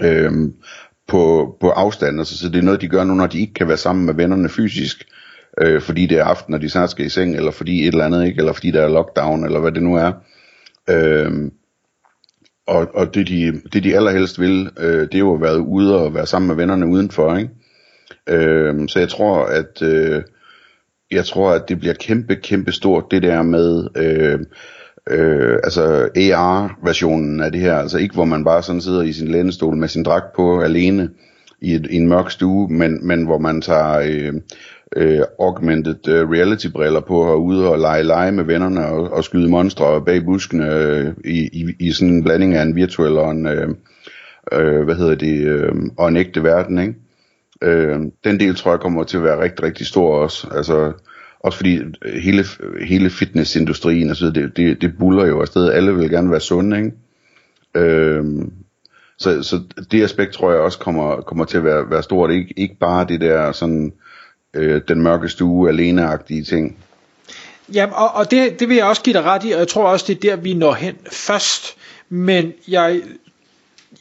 Øhm, 0.01 0.55
på, 1.09 1.57
på 1.61 1.71
afstand, 1.71 2.19
altså, 2.19 2.39
så 2.39 2.49
det 2.49 2.59
er 2.59 2.63
noget, 2.63 2.81
de 2.81 2.89
gør 2.89 3.05
nu, 3.05 3.15
når 3.15 3.27
de 3.27 3.41
ikke 3.41 3.55
kan 3.55 3.69
være 3.69 3.77
sammen 3.77 4.07
med 4.07 4.15
vennerne 4.15 4.49
fysisk 4.49 5.07
øh, 5.63 5.81
fordi 5.81 6.07
det 6.07 6.19
er 6.19 6.25
aften, 6.25 6.55
og 6.55 6.61
de 6.61 6.71
snart 6.71 6.91
skal 6.91 7.07
i 7.07 7.09
seng, 7.09 7.37
eller 7.37 7.51
fordi 7.51 7.81
et 7.81 7.87
eller 7.87 8.05
andet, 8.05 8.27
ikke? 8.27 8.39
eller 8.39 8.53
fordi 8.53 8.71
der 8.71 8.83
er 8.83 8.89
lockdown, 8.89 9.45
eller 9.45 9.61
hvad 9.61 9.73
det 9.73 9.83
nu 9.83 9.97
er. 9.97 10.13
Øh, 10.91 11.51
og, 12.67 12.89
og 12.95 13.15
det, 13.15 13.29
de, 13.29 13.61
det 13.73 13.85
de 13.85 13.97
allerhelst 13.97 14.41
vil, 14.41 14.71
øh, 14.79 15.01
det 15.01 15.15
er 15.15 15.19
jo 15.19 15.35
at 15.35 15.41
være 15.41 15.61
ude 15.61 16.01
og 16.01 16.15
være 16.15 16.27
sammen 16.27 16.49
med 16.49 16.57
vennerne 16.57 16.87
udenfor, 16.87 17.37
ikke? 17.37 17.51
Øh, 18.29 18.89
så 18.89 18.99
jeg 18.99 19.09
tror, 19.09 19.45
at 19.45 19.83
øh, 19.83 20.23
jeg 21.11 21.25
tror, 21.25 21.51
at 21.51 21.69
det 21.69 21.79
bliver 21.79 21.95
kæmpe, 21.95 22.37
kæmpe 22.37 22.73
stort, 22.73 23.05
det 23.11 23.23
der 23.23 23.43
med 23.43 23.89
øh, 23.97 24.41
øh, 25.11 25.59
altså 25.65 26.09
AR-versionen 26.17 27.41
af 27.41 27.53
det 27.53 27.61
her, 27.61 27.75
altså 27.75 27.99
ikke 27.99 28.15
hvor 28.15 28.25
man 28.25 28.45
bare 28.45 28.63
sådan 28.63 28.81
sidder 28.81 29.03
i 29.03 29.13
sin 29.13 29.29
lænestol 29.29 29.77
med 29.77 29.89
sin 29.89 30.03
dragt 30.03 30.37
på 30.37 30.61
alene 30.61 31.11
i, 31.61 31.75
et, 31.75 31.87
i 31.91 31.97
en 31.97 32.09
mørk 32.09 32.31
stue, 32.31 32.69
men, 32.69 33.07
men 33.07 33.25
hvor 33.25 33.39
man 33.39 33.63
tager 33.63 33.99
øh, 33.99 34.33
øh, 34.97 35.21
augmented 35.41 36.09
øh, 36.09 36.31
reality 36.31 36.67
briller 36.69 37.01
på 37.01 37.21
og 37.21 37.45
ude 37.45 37.69
og 37.69 37.79
lege 37.79 38.03
lege 38.03 38.33
med 38.33 38.45
vennerne 38.45 38.87
og, 38.87 39.13
og 39.13 39.25
skyde 39.25 39.49
monstre 39.49 40.05
bag 40.05 40.25
buskene 40.25 40.75
øh, 40.75 41.13
i, 41.25 41.49
i, 41.53 41.67
i 41.81 41.93
sådan 41.93 42.15
en 42.15 42.25
blanding 42.25 42.55
af 42.55 42.63
en 42.63 42.77
virtuel 42.77 43.19
og 43.19 43.31
en 43.31 43.47
øh, 43.47 43.69
øh, 44.53 44.85
hvad 44.85 44.95
hedder 44.95 45.15
det 45.15 45.47
øh, 45.47 45.73
og 45.99 46.09
en 46.09 46.17
ægte 46.17 46.43
verden, 46.43 46.79
ikke? 46.79 46.95
Øh, 47.63 48.01
den 48.25 48.41
del 48.41 48.55
tror 48.55 48.71
jeg 48.71 48.81
kommer 48.81 49.05
til 49.05 49.17
at 49.17 49.23
være 49.23 49.43
rigtig 49.43 49.65
rigtig 49.65 49.87
stor 49.87 50.17
også. 50.17 50.49
Altså 50.55 50.93
også 51.41 51.59
fordi 51.59 51.81
hele 52.23 52.45
hele 52.87 53.11
fitnessindustrien 53.11 54.15
så 54.15 54.31
det, 54.31 54.57
det, 54.57 54.83
det 54.83 54.99
buller 54.99 55.27
jo 55.27 55.41
afsted. 55.41 55.71
Alle 55.71 55.95
vil 55.95 56.11
gerne 56.11 56.31
være 56.31 56.41
sunde, 56.41 56.77
ikke? 56.77 56.93
Øh, 57.75 58.25
så, 59.19 59.43
så 59.43 59.61
det 59.91 60.03
aspekt 60.03 60.33
tror 60.33 60.51
jeg 60.51 60.61
også 60.61 60.79
kommer, 60.79 61.21
kommer 61.21 61.45
til 61.45 61.59
at 61.59 61.65
være, 61.65 61.91
være 61.91 62.03
stort. 62.03 62.31
Ikke, 62.31 62.55
ikke 62.57 62.77
bare 62.81 63.07
det 63.09 63.21
der 63.21 63.53
sådan 63.53 63.93
øh, 64.57 64.81
den 64.89 65.03
mørke 65.03 65.29
stue 65.29 65.69
aleneagtige 65.69 66.45
ting. 66.45 66.77
Ja, 67.75 67.87
og, 67.93 68.15
og 68.15 68.31
det, 68.31 68.61
det 68.61 68.69
vil 68.69 68.77
jeg 68.77 68.87
også 68.87 69.03
give 69.03 69.15
dig 69.15 69.25
ret 69.25 69.45
i, 69.45 69.51
og 69.51 69.59
jeg 69.59 69.69
tror 69.69 69.89
også, 69.89 70.05
det 70.09 70.17
er 70.17 70.21
der, 70.21 70.43
vi 70.43 70.55
når 70.55 70.73
hen 70.73 70.97
først. 71.11 71.77
Men 72.09 72.53
jeg 72.69 73.01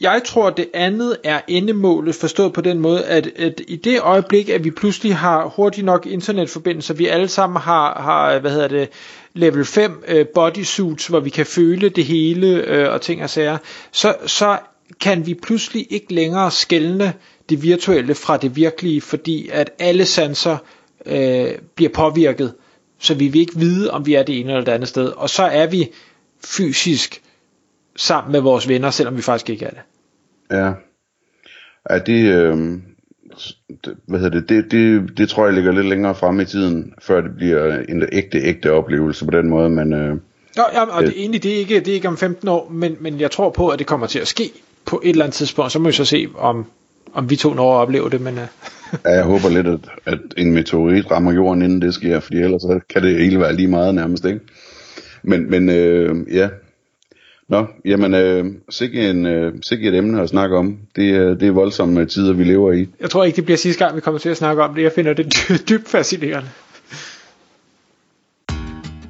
jeg 0.00 0.22
tror, 0.24 0.50
det 0.50 0.68
andet 0.74 1.16
er 1.24 1.40
endemålet, 1.48 2.14
forstået 2.14 2.52
på 2.52 2.60
den 2.60 2.78
måde, 2.78 3.04
at, 3.04 3.26
at 3.36 3.60
i 3.68 3.76
det 3.76 4.00
øjeblik, 4.00 4.48
at 4.48 4.64
vi 4.64 4.70
pludselig 4.70 5.16
har 5.16 5.48
hurtigt 5.56 5.84
nok 5.84 6.06
internetforbindelser, 6.06 6.94
vi 6.94 7.06
alle 7.06 7.28
sammen 7.28 7.62
har, 7.62 8.02
har 8.02 8.38
hvad 8.38 8.50
hedder 8.50 8.68
det, 8.68 8.88
level 9.34 9.64
5 9.64 10.04
øh, 10.08 10.26
bodysuits, 10.26 11.06
hvor 11.06 11.20
vi 11.20 11.30
kan 11.30 11.46
føle 11.46 11.88
det 11.88 12.04
hele 12.04 12.46
øh, 12.46 12.92
og 12.92 13.00
ting 13.00 13.22
og 13.22 13.30
sager, 13.30 13.58
så, 13.92 14.14
så 14.26 14.58
kan 15.00 15.26
vi 15.26 15.34
pludselig 15.34 15.86
ikke 15.90 16.14
længere 16.14 16.50
skælne 16.50 17.12
det 17.48 17.62
virtuelle 17.62 18.14
fra 18.14 18.36
det 18.36 18.56
virkelige, 18.56 19.00
fordi 19.00 19.48
at 19.52 19.70
alle 19.78 20.04
sanser 20.04 20.56
øh, 21.06 21.48
bliver 21.74 21.90
påvirket, 21.94 22.54
så 22.98 23.14
vi 23.14 23.28
vil 23.28 23.40
ikke 23.40 23.58
vide, 23.58 23.90
om 23.90 24.06
vi 24.06 24.14
er 24.14 24.22
det 24.22 24.40
ene 24.40 24.50
eller 24.50 24.64
det 24.64 24.72
andet 24.72 24.88
sted, 24.88 25.08
og 25.08 25.30
så 25.30 25.42
er 25.42 25.66
vi 25.66 25.88
fysisk 26.44 27.22
sammen 27.96 28.32
med 28.32 28.40
vores 28.40 28.68
venner, 28.68 28.90
selvom 28.90 29.16
vi 29.16 29.22
faktisk 29.22 29.50
ikke 29.50 29.64
er 29.64 29.70
det. 29.70 29.80
Ja. 30.50 30.72
Er 31.84 31.98
det, 31.98 32.24
øh, 32.24 32.78
hvad 34.06 34.20
hedder 34.20 34.40
det, 34.40 34.48
det, 34.48 34.70
det, 34.70 35.18
det 35.18 35.28
tror 35.28 35.44
jeg 35.44 35.54
ligger 35.54 35.72
lidt 35.72 35.86
længere 35.86 36.14
frem 36.14 36.40
i 36.40 36.44
tiden, 36.44 36.94
før 37.02 37.20
det 37.20 37.36
bliver 37.36 37.78
en 37.88 38.08
ægte, 38.12 38.38
ægte 38.38 38.72
oplevelse 38.72 39.24
på 39.24 39.30
den 39.30 39.48
måde, 39.48 39.70
men... 39.70 39.92
Øh, 39.92 40.16
ja, 40.56 40.62
ja, 40.72 40.84
og 40.84 41.02
det, 41.02 41.12
egentlig, 41.16 41.42
det 41.42 41.54
er, 41.54 41.56
ikke, 41.56 41.80
det 41.80 41.88
er 41.88 41.94
ikke 41.94 42.08
om 42.08 42.16
15 42.16 42.48
år, 42.48 42.68
men, 42.70 42.96
men 43.00 43.20
jeg 43.20 43.30
tror 43.30 43.50
på, 43.50 43.68
at 43.68 43.78
det 43.78 43.86
kommer 43.86 44.06
til 44.06 44.18
at 44.18 44.28
ske 44.28 44.50
på 44.84 45.00
et 45.04 45.10
eller 45.10 45.24
andet 45.24 45.34
tidspunkt, 45.34 45.72
så 45.72 45.78
må 45.78 45.88
vi 45.88 45.92
så 45.92 46.04
se, 46.04 46.28
om, 46.34 46.66
om 47.16 47.30
vi 47.30 47.36
to 47.36 47.54
når 47.54 47.74
at 47.74 47.82
opleve 47.82 48.10
det, 48.10 48.20
men... 48.20 48.34
Uh... 48.34 48.44
ja, 49.04 49.10
jeg 49.10 49.24
håber 49.24 49.48
lidt, 49.48 49.66
at, 49.66 49.80
at 50.06 50.18
en 50.36 50.52
meteorit 50.54 51.10
rammer 51.10 51.32
jorden, 51.32 51.62
inden 51.62 51.82
det 51.82 51.94
sker, 51.94 52.20
fordi 52.20 52.38
ellers 52.38 52.62
så 52.62 52.80
kan 52.92 53.02
det 53.02 53.18
hele 53.18 53.40
være 53.40 53.56
lige 53.56 53.68
meget 53.68 53.94
nærmest, 53.94 54.24
ikke? 54.24 54.40
Men, 55.22 55.50
men 55.50 55.68
øh, 55.70 56.16
ja, 56.32 56.48
Nå, 57.48 57.66
jamen, 57.84 58.14
øh, 58.14 58.44
sikke, 58.70 59.10
en, 59.10 59.26
øh, 59.26 59.52
sikke 59.68 59.88
et 59.88 59.94
emne 59.94 60.22
at 60.22 60.28
snakke 60.28 60.56
om. 60.56 60.78
Det, 60.96 61.14
øh, 61.14 61.40
det 61.40 61.48
er 61.48 61.52
voldsomme 61.52 62.06
tider, 62.06 62.32
vi 62.32 62.44
lever 62.44 62.72
i. 62.72 62.88
Jeg 63.00 63.10
tror 63.10 63.24
ikke, 63.24 63.36
det 63.36 63.44
bliver 63.44 63.58
sidste 63.58 63.84
gang, 63.84 63.96
vi 63.96 64.00
kommer 64.00 64.18
til 64.18 64.28
at 64.28 64.36
snakke 64.36 64.62
om 64.62 64.74
det. 64.74 64.82
Jeg 64.82 64.92
finder 64.92 65.12
det 65.12 65.26
dy- 65.34 65.68
dybt 65.68 65.88
fascinerende. 65.88 66.48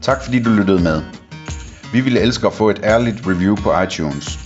Tak 0.02 0.24
fordi 0.24 0.42
du 0.42 0.50
lyttede 0.50 0.82
med. 0.82 1.02
Vi 1.92 2.00
ville 2.00 2.20
elske 2.20 2.46
at 2.46 2.52
få 2.52 2.70
et 2.70 2.80
ærligt 2.84 3.16
review 3.26 3.56
på 3.56 3.70
iTunes. 3.82 4.45